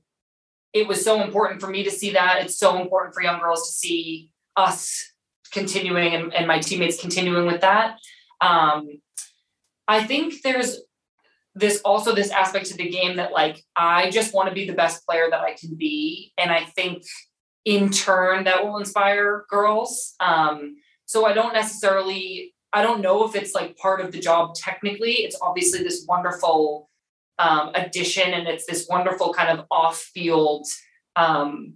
it 0.74 0.88
was 0.88 1.02
so 1.02 1.22
important 1.22 1.60
for 1.60 1.68
me 1.68 1.84
to 1.84 1.90
see 1.90 2.12
that. 2.12 2.42
It's 2.42 2.58
so 2.58 2.80
important 2.80 3.14
for 3.14 3.22
young 3.22 3.40
girls 3.40 3.68
to 3.68 3.72
see 3.72 4.30
us 4.56 5.12
continuing 5.52 6.14
and, 6.14 6.34
and 6.34 6.48
my 6.48 6.58
teammates 6.58 7.00
continuing 7.00 7.46
with 7.46 7.60
that. 7.60 7.98
Um, 8.40 8.88
I 9.87 10.04
think 10.04 10.42
there's 10.42 10.80
this 11.54 11.80
also 11.84 12.12
this 12.12 12.30
aspect 12.30 12.66
to 12.66 12.76
the 12.76 12.90
game 12.90 13.16
that 13.16 13.32
like 13.32 13.62
I 13.76 14.10
just 14.10 14.34
want 14.34 14.48
to 14.48 14.54
be 14.54 14.66
the 14.66 14.74
best 14.74 15.06
player 15.06 15.28
that 15.30 15.40
I 15.40 15.54
can 15.54 15.76
be, 15.76 16.32
and 16.37 16.50
I 16.50 16.64
think 16.64 17.04
in 17.64 17.90
turn 17.90 18.44
that 18.44 18.64
will 18.64 18.78
inspire 18.78 19.44
girls. 19.48 20.14
Um, 20.18 20.76
so 21.06 21.24
I 21.24 21.32
don't 21.32 21.54
necessarily 21.54 22.52
I 22.72 22.82
don't 22.82 23.00
know 23.00 23.24
if 23.24 23.37
it's 23.37 23.54
like 23.54 23.76
part 23.76 24.00
of 24.00 24.10
the 24.10 24.18
job 24.18 24.56
technically. 24.56 25.12
It's 25.12 25.38
obviously 25.40 25.84
this 25.84 26.04
wonderful 26.08 26.90
um, 27.38 27.70
addition, 27.74 28.32
and 28.32 28.46
it's 28.46 28.66
this 28.66 28.86
wonderful 28.88 29.32
kind 29.32 29.58
of 29.58 29.66
off 29.70 29.98
field, 29.98 30.66
um, 31.16 31.74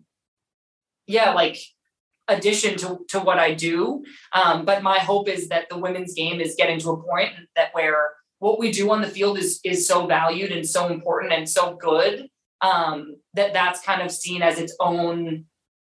yeah, 1.07 1.33
like 1.33 1.59
addition 2.29 2.77
to, 2.79 2.99
to 3.09 3.19
what 3.19 3.39
I 3.39 3.55
do. 3.55 4.05
Um, 4.33 4.65
but 4.65 4.83
my 4.83 4.99
hope 4.99 5.29
is 5.29 5.49
that 5.49 5.69
the 5.69 5.79
women's 5.79 6.15
game 6.15 6.41
is 6.41 6.55
getting 6.57 6.79
to 6.81 6.91
a 6.91 7.03
point 7.03 7.33
that 7.57 7.71
where 7.73 8.11
what 8.39 8.59
we 8.59 8.71
do 8.71 8.91
on 8.91 9.03
the 9.03 9.09
field 9.09 9.39
is 9.39 9.61
is 9.65 9.87
so 9.87 10.07
valued 10.07 10.53
and 10.53 10.67
so 10.67 10.89
important 10.89 11.33
and 11.33 11.49
so 11.49 11.77
good 11.77 12.29
um, 12.61 13.17
that 13.35 13.53
that's 13.53 13.81
kind 13.81 14.03
of 14.03 14.11
seen 14.11 14.43
as 14.43 14.59
its 14.59 14.77
own 14.81 15.45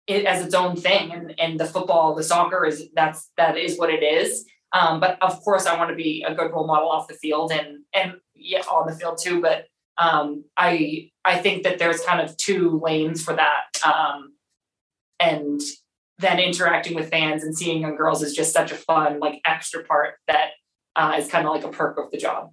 it, 0.07 0.25
as 0.25 0.43
its 0.43 0.53
own 0.53 0.75
thing 0.75 1.11
and 1.11 1.39
and 1.39 1.59
the 1.59 1.65
football 1.65 2.15
the 2.15 2.23
soccer 2.23 2.65
is 2.65 2.89
that's 2.95 3.31
that 3.37 3.57
is 3.57 3.77
what 3.77 3.89
it 3.89 4.03
is 4.03 4.45
um, 4.73 4.99
but 4.99 5.21
of 5.21 5.39
course 5.43 5.65
i 5.65 5.77
want 5.77 5.89
to 5.89 5.95
be 5.95 6.25
a 6.27 6.33
good 6.33 6.51
role 6.51 6.67
model 6.67 6.89
off 6.89 7.07
the 7.07 7.13
field 7.15 7.51
and 7.51 7.79
and 7.93 8.15
yeah 8.41 8.61
on 8.71 8.87
the 8.87 8.95
field 8.95 9.17
too 9.21 9.41
but 9.41 9.65
um, 9.97 10.43
i 10.57 11.09
i 11.25 11.37
think 11.37 11.63
that 11.63 11.79
there's 11.79 12.01
kind 12.01 12.21
of 12.21 12.35
two 12.37 12.79
lanes 12.83 13.23
for 13.23 13.33
that 13.33 13.65
um, 13.85 14.33
and 15.19 15.61
then 16.17 16.39
interacting 16.39 16.95
with 16.95 17.09
fans 17.09 17.43
and 17.43 17.57
seeing 17.57 17.81
young 17.81 17.95
girls 17.95 18.21
is 18.21 18.33
just 18.33 18.53
such 18.53 18.71
a 18.71 18.75
fun 18.75 19.19
like 19.19 19.41
extra 19.45 19.83
part 19.83 20.15
that 20.27 20.51
uh, 20.95 21.15
is 21.17 21.27
kind 21.27 21.45
of 21.47 21.53
like 21.53 21.63
a 21.63 21.69
perk 21.69 21.97
of 21.97 22.11
the 22.11 22.17
job. 22.17 22.51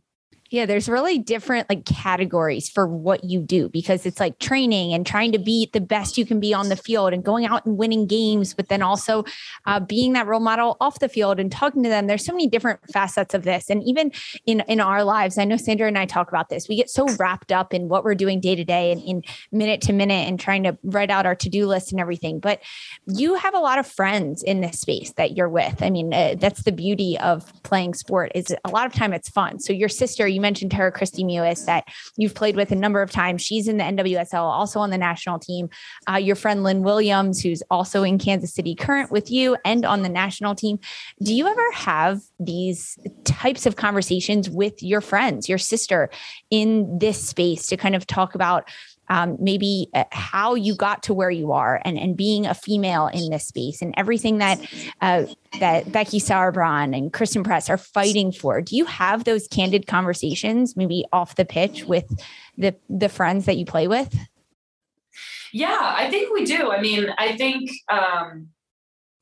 Yeah, 0.51 0.65
there's 0.65 0.89
really 0.89 1.19
different 1.19 1.69
like 1.69 1.85
categories 1.85 2.71
for 2.71 2.87
what 2.87 3.23
you 3.23 3.43
do 3.43 3.69
because 3.69 4.07
it's 4.07 4.19
like 4.19 4.39
training 4.39 4.95
and 4.95 5.07
trying 5.07 5.33
to 5.33 5.39
be 5.39 5.69
the 5.75 5.81
best 5.81 6.17
you 6.17 6.25
can 6.25 6.41
be 6.41 6.55
on 6.55 6.71
the 6.71 6.77
field 6.77 7.13
and 7.13 7.23
going 7.23 7.45
out 7.45 7.67
and 7.67 7.77
winning 7.77 8.07
games, 8.07 8.55
but 8.55 8.71
then 8.71 8.81
also 8.81 9.25
uh, 9.67 9.79
being 9.79 10.15
that 10.15 10.27
role 10.27 10.41
model 10.41 10.79
off 10.81 11.01
the 11.01 11.09
field 11.09 11.39
and 11.39 11.53
talking 11.53 11.83
to 11.83 11.91
them. 11.91 12.07
There's 12.07 12.25
so 12.25 12.33
many 12.33 12.47
different 12.47 12.81
facets 12.91 13.35
of 13.35 13.43
this, 13.43 13.69
and 13.69 13.83
even 13.83 14.11
in 14.47 14.61
in 14.69 14.81
our 14.81 15.05
lives, 15.05 15.37
I 15.37 15.45
know 15.45 15.59
Sandra 15.59 15.87
and 15.87 15.99
I 15.99 16.07
talk 16.07 16.29
about 16.29 16.49
this. 16.49 16.67
We 16.67 16.77
get 16.77 16.89
so 16.89 17.07
wrapped 17.17 17.53
up 17.53 17.75
in 17.75 17.89
what 17.89 18.03
we're 18.03 18.15
doing 18.15 18.41
day 18.41 18.55
to 18.55 18.65
day 18.65 18.91
and 18.91 19.03
in 19.03 19.23
minute 19.53 19.83
to 19.83 19.93
minute 19.93 20.27
and 20.27 20.41
trying 20.41 20.63
to 20.63 20.79
write 20.83 21.11
out 21.11 21.27
our 21.27 21.35
to 21.35 21.51
do 21.51 21.67
list 21.67 21.93
and 21.93 22.01
everything. 22.01 22.41
But 22.41 22.63
you 23.07 23.35
have 23.35 23.53
a 23.55 23.59
lot 23.61 23.79
of 23.79 23.87
friends 23.87 24.43
in 24.43 24.63
this 24.63 24.81
space 24.81 25.13
that 25.13 25.37
you're 25.37 25.49
with. 25.51 25.83
I 25.83 25.91
mean, 25.91 26.15
uh, 26.15 26.37
that's 26.39 26.63
the 26.63 26.73
beauty 26.73 27.19
of 27.19 27.53
playing 27.65 27.93
sport 27.93 28.33
is 28.35 28.55
a 28.65 28.71
lot 28.71 28.87
of 28.87 28.95
time 28.95 29.13
it's 29.13 29.29
fun. 29.29 29.61
So 29.61 29.75
your 29.75 29.91
sister 29.91 30.27
you 30.27 30.38
mentioned 30.41 30.73
her, 30.73 30.91
Kristie 30.91 31.25
Mewis, 31.25 31.67
that 31.67 31.85
you've 32.17 32.35
played 32.35 32.57
with 32.57 32.73
a 32.73 32.77
number 32.77 33.03
of 33.03 33.11
times. 33.11 33.43
She's 33.43 33.69
in 33.69 33.77
the 33.79 33.85
NWSL, 33.85 34.35
also 34.35 34.81
on 34.81 34.91
the 34.91 34.99
national 34.99 35.39
team. 35.39 35.69
Uh, 36.11 36.17
your 36.17 36.37
friend 36.37 36.63
Lynn 36.63 36.83
Williams, 36.83 37.41
who's 37.41 37.63
also 37.71 38.03
in 38.03 38.19
Kansas 38.19 38.55
City 38.55 38.75
current 38.75 39.11
with 39.11 39.31
you 39.31 39.57
and 39.65 39.85
on 39.85 40.03
the 40.03 40.09
national 40.09 40.55
team. 40.55 40.79
Do 41.23 41.35
you 41.35 41.47
ever 41.47 41.73
have 41.73 42.21
these 42.39 42.99
types 43.25 43.67
of 43.67 43.77
conversations 43.77 44.49
with 44.51 44.83
your 44.83 45.01
friends, 45.01 45.49
your 45.49 45.59
sister 45.59 46.11
in 46.51 46.99
this 46.99 47.29
space 47.29 47.67
to 47.69 47.77
kind 47.77 47.95
of 47.95 48.07
talk 48.07 48.35
about 48.35 48.69
um, 49.09 49.37
maybe 49.41 49.89
uh, 49.95 50.05
how 50.13 50.55
you 50.55 50.75
got 50.75 51.03
to 51.05 51.15
where 51.15 51.31
you 51.31 51.53
are 51.53 51.81
and, 51.85 51.99
and 51.99 52.17
being 52.17 52.47
a 52.47 52.55
female 52.55 53.07
in 53.09 53.31
this 53.31 53.47
space 53.47 53.83
and 53.83 53.95
everything 53.97 54.39
that 54.39 54.61
uh, 55.01 55.25
that 55.61 55.91
Becky 55.93 56.21
Sauerbrunn 56.21 56.97
and 56.97 57.13
Christen 57.13 57.43
Press 57.43 57.71
are 57.71 57.79
fighting 57.79 58.33
for. 58.33 58.61
Do 58.61 58.77
you 58.77 58.85
have 58.85 59.25
those 59.25 59.49
candid 59.49 59.87
conversations, 59.87 60.77
maybe 60.77 61.05
off 61.13 61.37
the 61.37 61.45
pitch 61.45 61.85
with 61.85 62.07
the 62.57 62.75
the 62.89 63.09
friends 63.09 63.47
that 63.47 63.57
you 63.57 63.65
play 63.65 63.89
with? 63.89 64.15
Yeah, 65.53 65.95
I 65.97 66.11
think 66.11 66.33
we 66.33 66.45
do. 66.45 66.71
I 66.71 66.81
mean, 66.81 67.09
I 67.17 67.37
think 67.37 67.71
um, 67.91 68.49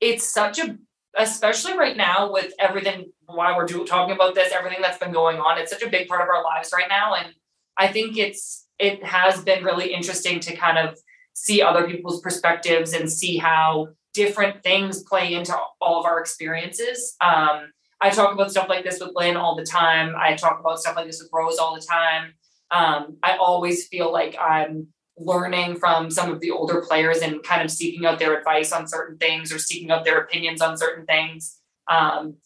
it's 0.01 0.25
such 0.25 0.59
a, 0.59 0.77
especially 1.17 1.79
right 1.79 1.97
now 1.97 2.33
with 2.33 2.53
everything, 2.59 3.13
why 3.27 3.57
we're 3.57 3.67
do, 3.67 3.87
talking 3.87 4.15
about 4.15 4.35
this, 4.35 4.53
everything 4.53 4.83
that's 4.83 4.99
been 4.99 5.13
going 5.13 5.39
on, 5.39 5.59
it's 5.59 5.71
such 5.71 5.83
a 5.83 5.89
big 5.89 6.09
part 6.09 6.23
of 6.23 6.29
our 6.29 6.43
lives 6.43 6.73
right 6.75 6.89
now. 6.89 7.15
And 7.15 7.33
I 7.79 7.89
think 7.89 8.19
it's 8.19 8.66
it 8.79 9.05
has 9.05 9.43
been 9.43 9.65
really 9.65 9.93
interesting 9.93 10.41
to 10.41 10.57
kind 10.57 10.79
of 10.79 10.99
see 11.33 11.63
other 11.63 11.87
people's 11.87 12.21
perspectives 12.21 12.93
and 12.93 13.11
see 13.11 13.37
how 13.37 13.89
different 14.15 14.63
things 14.63 15.03
play 15.03 15.35
into 15.35 15.55
all 15.81 16.01
of 16.01 16.07
our 16.07 16.19
experiences. 16.19 17.15
Um, 17.21 17.73
I 18.01 18.11
talk 18.11 18.33
about 18.33 18.51
stuff 18.51 18.69
like 18.69 18.85
this 18.85 19.01
with 19.01 19.13
Lynn 19.15 19.37
all 19.37 19.57
the 19.57 19.65
time. 19.65 20.15
I 20.19 20.35
talk 20.35 20.61
about 20.61 20.79
stuff 20.79 20.97
like 20.97 21.07
this 21.07 21.21
with 21.21 21.31
Rose 21.33 21.59
all 21.59 21.75
the 21.75 21.83
time. 21.83 22.35
Um, 22.71 23.19
I 23.23 23.37
always 23.37 23.87
feel 23.89 24.13
like 24.13 24.37
I'm 24.39 24.89
learning 25.19 25.77
from 25.77 26.11
some 26.11 26.31
of 26.31 26.41
the 26.41 26.51
older 26.51 26.83
players 26.87 27.19
and 27.19 27.43
kind 27.43 27.63
of 27.63 27.71
seeking 27.71 28.05
out 28.05 28.19
their 28.19 28.37
advice 28.37 28.73
on 28.73 28.87
certain 28.87 29.17
things 29.17 29.53
or 29.53 29.59
seeking 29.59 29.91
out 29.91 30.05
their 30.05 30.19
opinions 30.19 30.61
on 30.61 30.77
certain 30.77 31.07
things. 31.07 31.59
Um, 31.91 32.37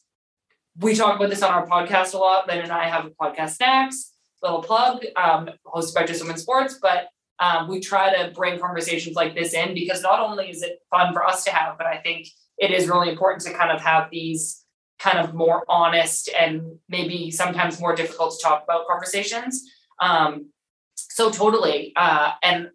we 0.76 0.94
talk 0.94 1.16
about 1.16 1.30
this 1.30 1.42
on 1.42 1.52
our 1.52 1.66
podcast 1.66 2.14
a 2.14 2.18
lot. 2.18 2.46
Lynn 2.46 2.60
and 2.60 2.72
I 2.72 2.88
have 2.88 3.06
a 3.06 3.10
podcast, 3.10 3.56
Snacks, 3.56 4.12
little 4.42 4.62
plug, 4.62 5.04
um, 5.16 5.50
hosted 5.66 5.94
by 5.94 6.04
Just 6.04 6.22
Women 6.22 6.38
Sports, 6.38 6.78
but 6.80 7.08
um, 7.38 7.68
we 7.68 7.80
try 7.80 8.14
to 8.14 8.32
bring 8.32 8.58
conversations 8.58 9.16
like 9.16 9.34
this 9.34 9.54
in 9.54 9.74
because 9.74 10.02
not 10.02 10.20
only 10.20 10.50
is 10.50 10.62
it 10.62 10.80
fun 10.90 11.12
for 11.12 11.24
us 11.24 11.44
to 11.44 11.50
have, 11.50 11.78
but 11.78 11.86
I 11.86 11.98
think 11.98 12.28
it 12.58 12.70
is 12.70 12.88
really 12.88 13.10
important 13.10 13.42
to 13.44 13.52
kind 13.52 13.72
of 13.72 13.80
have 13.80 14.10
these 14.10 14.64
kind 14.98 15.18
of 15.18 15.34
more 15.34 15.64
honest 15.68 16.28
and 16.38 16.78
maybe 16.88 17.30
sometimes 17.30 17.80
more 17.80 17.94
difficult 17.94 18.36
to 18.36 18.42
talk 18.42 18.62
about 18.62 18.86
conversations. 18.86 19.64
Um, 20.00 20.50
so 20.94 21.30
totally, 21.30 21.92
uh, 21.96 22.32
and 22.42 22.68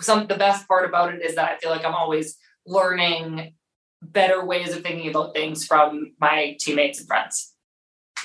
some 0.00 0.26
the 0.26 0.36
best 0.36 0.68
part 0.68 0.86
about 0.88 1.14
it 1.14 1.22
is 1.22 1.34
that 1.34 1.50
I 1.50 1.58
feel 1.58 1.70
like 1.70 1.84
I'm 1.84 1.94
always 1.94 2.36
learning 2.66 3.54
better 4.02 4.44
ways 4.44 4.74
of 4.74 4.82
thinking 4.82 5.08
about 5.08 5.34
things 5.34 5.66
from 5.66 6.12
my 6.20 6.56
teammates 6.60 6.98
and 7.00 7.08
friends. 7.08 7.49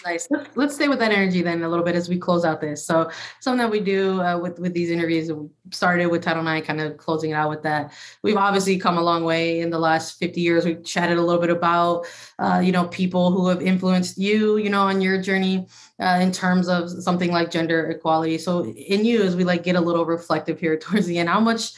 Nice. 0.06 0.28
Let's 0.54 0.76
stay 0.76 0.88
with 0.88 1.00
that 1.00 1.12
energy 1.12 1.42
then 1.42 1.64
a 1.64 1.68
little 1.68 1.84
bit 1.84 1.96
as 1.96 2.08
we 2.08 2.20
close 2.20 2.46
out 2.46 2.62
this. 2.62 2.86
So 2.86 3.10
something 3.40 3.58
that 3.58 3.72
we 3.72 3.80
do 3.80 4.22
uh, 4.22 4.38
with 4.38 4.60
with 4.60 4.72
these 4.72 4.92
interviews 4.92 5.32
started 5.72 6.06
with 6.08 6.22
Title 6.22 6.48
IX, 6.48 6.66
kind 6.66 6.80
of 6.80 6.98
closing 6.98 7.32
it 7.32 7.34
out 7.34 7.50
with 7.50 7.64
that. 7.64 7.92
We've 8.22 8.38
obviously 8.38 8.78
come 8.78 9.00
a 9.00 9.02
long 9.02 9.24
way 9.24 9.62
in 9.62 9.72
the 9.72 9.80
last 9.80 10.20
50 10.20 10.40
years. 10.40 10.64
We've 10.64 10.84
chatted 10.84 11.18
a 11.18 11.22
little 11.24 11.42
bit 11.42 11.50
about, 11.50 12.06
uh, 12.38 12.62
you 12.64 12.72
know, 12.72 12.86
people 12.90 13.32
who 13.32 13.48
have 13.48 13.64
influenced 13.64 14.20
you, 14.20 14.58
you 14.58 14.70
know, 14.70 14.82
on 14.82 15.02
your 15.02 15.20
journey 15.20 15.66
uh, 16.00 16.20
in 16.22 16.32
terms 16.32 16.70
of 16.70 16.88
something 16.92 17.32
like 17.32 17.50
gender 17.50 17.90
equality. 17.90 18.38
So 18.38 18.66
in 18.66 19.06
you, 19.06 19.24
as 19.24 19.36
we 19.36 19.44
like 19.44 19.64
get 19.64 19.76
a 19.76 19.82
little 19.82 20.06
reflective 20.06 20.60
here 20.60 20.78
towards 20.80 21.08
the 21.08 21.18
end, 21.18 21.30
how 21.30 21.40
much 21.40 21.74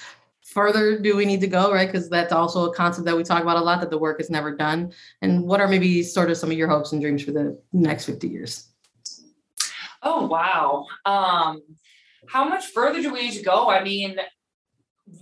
further 0.57 0.97
do 0.97 1.15
we 1.15 1.23
need 1.23 1.39
to 1.39 1.45
go, 1.45 1.71
right? 1.71 1.87
Because 1.87 2.09
that's 2.09 2.33
also 2.33 2.71
a 2.71 2.73
concept 2.73 3.05
that 3.05 3.15
we 3.15 3.21
talk 3.21 3.43
about 3.43 3.57
a 3.57 3.61
lot 3.61 3.79
that 3.79 3.91
the 3.91 3.97
work 3.99 4.19
is 4.19 4.31
never 4.31 4.55
done. 4.55 4.91
And 5.21 5.43
what 5.43 5.61
are 5.61 5.67
maybe 5.67 6.01
sort 6.01 6.31
of 6.31 6.37
some 6.37 6.49
of 6.49 6.57
your 6.57 6.67
hopes 6.67 6.93
and 6.93 6.99
dreams 6.99 7.23
for 7.23 7.31
the 7.31 7.61
next 7.73 8.05
50 8.05 8.27
years? 8.27 8.67
Oh, 10.01 10.25
wow. 10.25 10.87
Um, 11.05 11.61
how 12.27 12.49
much 12.49 12.65
further 12.73 13.03
do 13.03 13.13
we 13.13 13.27
need 13.27 13.33
to 13.33 13.43
go? 13.43 13.69
I 13.69 13.83
mean, 13.83 14.17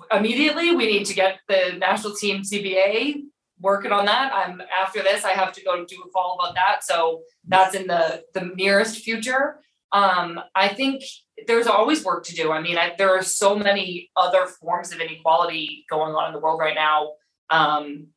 immediately 0.09 0.73
we 0.73 0.87
need 0.87 1.05
to 1.07 1.13
get 1.13 1.39
the 1.49 1.75
national 1.79 2.15
team 2.15 2.43
CBA 2.43 3.23
working 3.59 3.91
on 3.91 4.05
that. 4.05 4.31
I'm 4.33 4.61
after 4.61 5.03
this, 5.03 5.25
I 5.25 5.31
have 5.31 5.51
to 5.51 5.63
go 5.65 5.83
do 5.83 6.01
a 6.01 6.09
call 6.11 6.37
about 6.39 6.55
that. 6.55 6.85
So 6.85 7.23
that's 7.45 7.75
in 7.75 7.87
the 7.87 8.23
the 8.33 8.53
nearest 8.55 9.03
future. 9.03 9.59
Um, 9.91 10.39
I 10.55 10.69
think 10.69 11.03
there's 11.47 11.67
always 11.67 12.03
work 12.03 12.25
to 12.25 12.35
do. 12.35 12.51
I 12.51 12.61
mean, 12.61 12.77
I, 12.77 12.93
there 12.97 13.15
are 13.15 13.23
so 13.23 13.55
many 13.55 14.09
other 14.15 14.45
forms 14.45 14.91
of 14.91 14.99
inequality 14.99 15.85
going 15.89 16.13
on 16.15 16.27
in 16.27 16.33
the 16.33 16.39
world 16.39 16.59
right 16.59 16.75
now. 16.75 17.13
Um, 17.49 18.07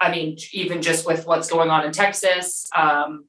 I 0.00 0.10
mean, 0.10 0.36
even 0.52 0.82
just 0.82 1.06
with 1.06 1.26
what's 1.26 1.48
going 1.48 1.70
on 1.70 1.84
in 1.84 1.92
Texas, 1.92 2.66
um, 2.76 3.26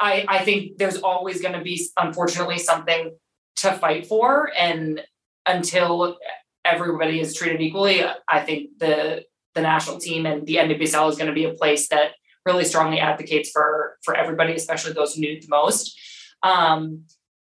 I, 0.00 0.24
I 0.28 0.44
think 0.44 0.78
there's 0.78 0.98
always 0.98 1.42
going 1.42 1.54
to 1.54 1.62
be, 1.62 1.84
unfortunately, 1.96 2.58
something 2.58 3.16
to 3.56 3.72
fight 3.72 4.06
for. 4.06 4.50
And 4.56 5.02
until 5.46 6.18
everybody 6.64 7.20
is 7.20 7.34
treated 7.34 7.60
equally, 7.60 8.02
I 8.28 8.40
think 8.40 8.78
the 8.78 9.24
the 9.54 9.62
national 9.62 9.98
team 9.98 10.24
and 10.24 10.46
the 10.46 10.56
NWSL 10.56 11.10
is 11.10 11.16
going 11.16 11.26
to 11.26 11.32
be 11.32 11.44
a 11.44 11.54
place 11.54 11.88
that 11.88 12.12
really 12.46 12.64
strongly 12.64 13.00
advocates 13.00 13.50
for 13.50 13.96
for 14.04 14.14
everybody, 14.14 14.54
especially 14.54 14.92
those 14.92 15.14
who 15.14 15.22
need 15.22 15.38
it 15.38 15.42
the 15.42 15.48
most. 15.48 15.98
Um, 16.42 17.04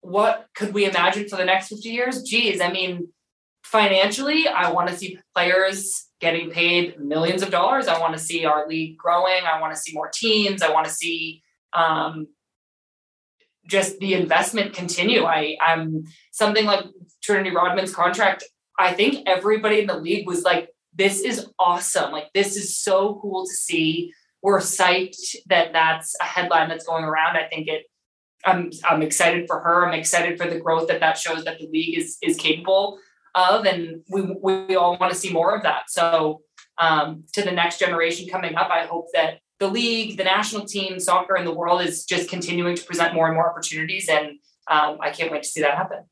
what 0.00 0.46
could 0.54 0.72
we 0.72 0.84
imagine 0.84 1.28
for 1.28 1.36
the 1.36 1.44
next 1.44 1.68
50 1.68 1.88
years? 1.88 2.22
Geez, 2.22 2.60
I 2.60 2.70
mean, 2.70 3.08
financially, 3.62 4.48
I 4.48 4.70
want 4.70 4.88
to 4.88 4.96
see 4.96 5.18
players 5.34 6.06
getting 6.20 6.50
paid 6.50 6.98
millions 6.98 7.42
of 7.42 7.50
dollars. 7.50 7.86
I 7.86 7.98
want 8.00 8.14
to 8.14 8.18
see 8.18 8.44
our 8.44 8.66
league 8.66 8.96
growing. 8.96 9.44
I 9.44 9.60
want 9.60 9.74
to 9.74 9.80
see 9.80 9.92
more 9.92 10.10
teams. 10.12 10.62
I 10.62 10.72
want 10.72 10.86
to 10.86 10.92
see 10.92 11.42
um, 11.72 12.28
just 13.68 13.98
the 13.98 14.14
investment 14.14 14.72
continue. 14.72 15.24
I, 15.24 15.56
I'm 15.60 16.04
something 16.32 16.64
like 16.64 16.84
Trinity 17.22 17.54
Rodman's 17.54 17.94
contract. 17.94 18.44
I 18.78 18.92
think 18.92 19.28
everybody 19.28 19.80
in 19.80 19.86
the 19.86 19.98
league 19.98 20.26
was 20.26 20.42
like, 20.42 20.70
this 20.94 21.20
is 21.20 21.48
awesome. 21.58 22.10
Like, 22.10 22.32
this 22.32 22.56
is 22.56 22.78
so 22.78 23.18
cool 23.20 23.44
to 23.44 23.52
see. 23.52 24.12
We're 24.42 24.60
psyched 24.60 25.36
that 25.46 25.72
that's 25.72 26.14
a 26.20 26.24
headline 26.24 26.68
that's 26.68 26.86
going 26.86 27.04
around. 27.04 27.36
I 27.36 27.48
think 27.48 27.68
it 27.68 27.84
I'm 28.48 28.70
I'm 28.88 29.02
excited 29.02 29.46
for 29.46 29.60
her. 29.60 29.86
I'm 29.86 29.94
excited 29.94 30.38
for 30.38 30.48
the 30.48 30.58
growth 30.58 30.88
that 30.88 31.00
that 31.00 31.18
shows 31.18 31.44
that 31.44 31.58
the 31.58 31.68
league 31.68 31.98
is 31.98 32.16
is 32.22 32.36
capable 32.36 32.98
of, 33.34 33.66
and 33.66 34.02
we 34.10 34.22
we 34.42 34.76
all 34.76 34.96
want 34.98 35.12
to 35.12 35.18
see 35.18 35.32
more 35.32 35.54
of 35.56 35.62
that. 35.62 35.90
So 35.90 36.42
um, 36.78 37.24
to 37.34 37.42
the 37.42 37.52
next 37.52 37.78
generation 37.78 38.28
coming 38.28 38.54
up, 38.56 38.70
I 38.70 38.86
hope 38.86 39.06
that 39.14 39.40
the 39.58 39.68
league, 39.68 40.16
the 40.16 40.24
national 40.24 40.66
team, 40.66 41.00
soccer 41.00 41.36
in 41.36 41.44
the 41.44 41.54
world 41.54 41.80
is 41.82 42.04
just 42.04 42.30
continuing 42.30 42.76
to 42.76 42.84
present 42.84 43.14
more 43.14 43.26
and 43.26 43.34
more 43.34 43.50
opportunities, 43.50 44.08
and 44.08 44.38
um, 44.70 44.98
I 45.00 45.10
can't 45.10 45.30
wait 45.32 45.42
to 45.42 45.48
see 45.48 45.62
that 45.62 45.76
happen. 45.76 46.04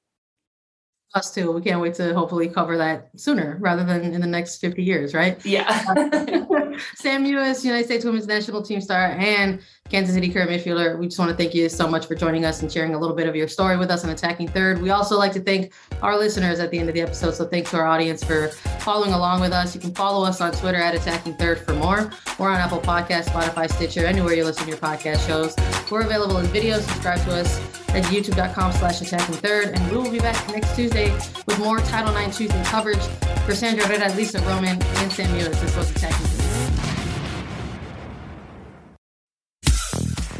Us 1.14 1.32
too. 1.32 1.50
We 1.52 1.62
can't 1.62 1.80
wait 1.80 1.94
to 1.94 2.12
hopefully 2.12 2.48
cover 2.48 2.76
that 2.76 3.08
sooner 3.16 3.56
rather 3.60 3.84
than 3.84 4.12
in 4.12 4.20
the 4.20 4.26
next 4.26 4.58
50 4.58 4.82
years, 4.82 5.14
right? 5.14 5.42
Yeah. 5.46 5.66
Sam 6.96 7.24
Mewis, 7.24 7.64
United 7.64 7.86
States 7.86 8.04
Women's 8.04 8.26
National 8.26 8.62
Team 8.62 8.80
star 8.80 9.12
and 9.12 9.60
Kansas 9.88 10.14
City 10.14 10.28
current 10.28 10.50
midfielder. 10.50 10.98
We 10.98 11.06
just 11.06 11.18
want 11.18 11.30
to 11.30 11.36
thank 11.36 11.54
you 11.54 11.68
so 11.68 11.88
much 11.88 12.06
for 12.06 12.14
joining 12.14 12.44
us 12.44 12.60
and 12.60 12.70
sharing 12.70 12.94
a 12.94 12.98
little 12.98 13.16
bit 13.16 13.28
of 13.28 13.36
your 13.36 13.48
story 13.48 13.76
with 13.76 13.90
us 13.90 14.04
on 14.04 14.10
Attacking 14.10 14.48
Third. 14.48 14.82
We 14.82 14.90
also 14.90 15.16
like 15.16 15.32
to 15.32 15.40
thank 15.40 15.72
our 16.02 16.18
listeners 16.18 16.58
at 16.60 16.70
the 16.70 16.78
end 16.78 16.88
of 16.88 16.94
the 16.94 17.00
episode. 17.00 17.34
So 17.34 17.46
thanks 17.46 17.70
to 17.70 17.78
our 17.78 17.86
audience 17.86 18.22
for 18.22 18.48
following 18.80 19.12
along 19.12 19.40
with 19.40 19.52
us. 19.52 19.74
You 19.74 19.80
can 19.80 19.94
follow 19.94 20.26
us 20.26 20.40
on 20.40 20.52
Twitter 20.52 20.78
at 20.78 20.94
Attacking 20.94 21.36
Third 21.36 21.60
for 21.60 21.74
more. 21.74 22.10
We're 22.38 22.50
on 22.50 22.58
Apple 22.58 22.80
Podcasts, 22.80 23.26
Spotify, 23.26 23.70
Stitcher, 23.70 24.04
anywhere 24.04 24.34
you 24.34 24.44
listen 24.44 24.64
to 24.64 24.70
your 24.70 24.78
podcast 24.78 25.26
shows. 25.26 25.54
We're 25.90 26.02
available 26.02 26.38
in 26.38 26.46
video. 26.46 26.78
Subscribe 26.80 27.24
to 27.24 27.36
us 27.36 27.60
at 27.90 28.04
youtube.com 28.04 28.72
slash 28.72 29.00
attacking 29.00 29.36
third. 29.36 29.68
And 29.68 29.90
we 29.90 29.96
will 29.96 30.10
be 30.10 30.18
back 30.18 30.48
next 30.48 30.74
Tuesday 30.74 30.95
with 31.04 31.58
more 31.58 31.78
Title 31.80 32.16
IX 32.16 32.34
truth 32.36 32.54
and 32.54 32.66
coverage. 32.66 33.02
For 33.44 33.54
Sandra 33.54 33.86
Herrera, 33.86 34.12
Lisa 34.14 34.40
Roman, 34.40 34.82
and 34.82 35.12
Sam 35.12 35.30
this 35.36 35.76
was 35.76 35.90
Third. 35.92 36.46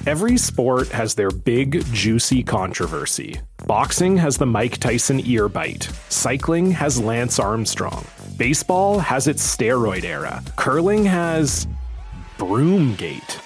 Every 0.07 0.39
sport 0.39 0.89
has 0.89 1.15
their 1.17 1.31
big, 1.31 1.85
juicy 1.93 2.43
controversy. 2.45 3.41
Boxing 3.67 4.17
has 4.19 4.39
the 4.39 4.47
Mike 4.47 4.79
Tyson 4.79 5.21
ear 5.27 5.49
bite. 5.49 5.91
Cycling 6.09 6.71
has 6.71 7.01
Lance 7.01 7.41
Armstrong. 7.41 8.07
Baseball 8.37 9.01
has 9.01 9.27
its 9.27 9.57
steroid 9.57 10.05
era. 10.05 10.43
Curling 10.57 11.05
has. 11.05 11.67
Broomgate. 12.39 13.46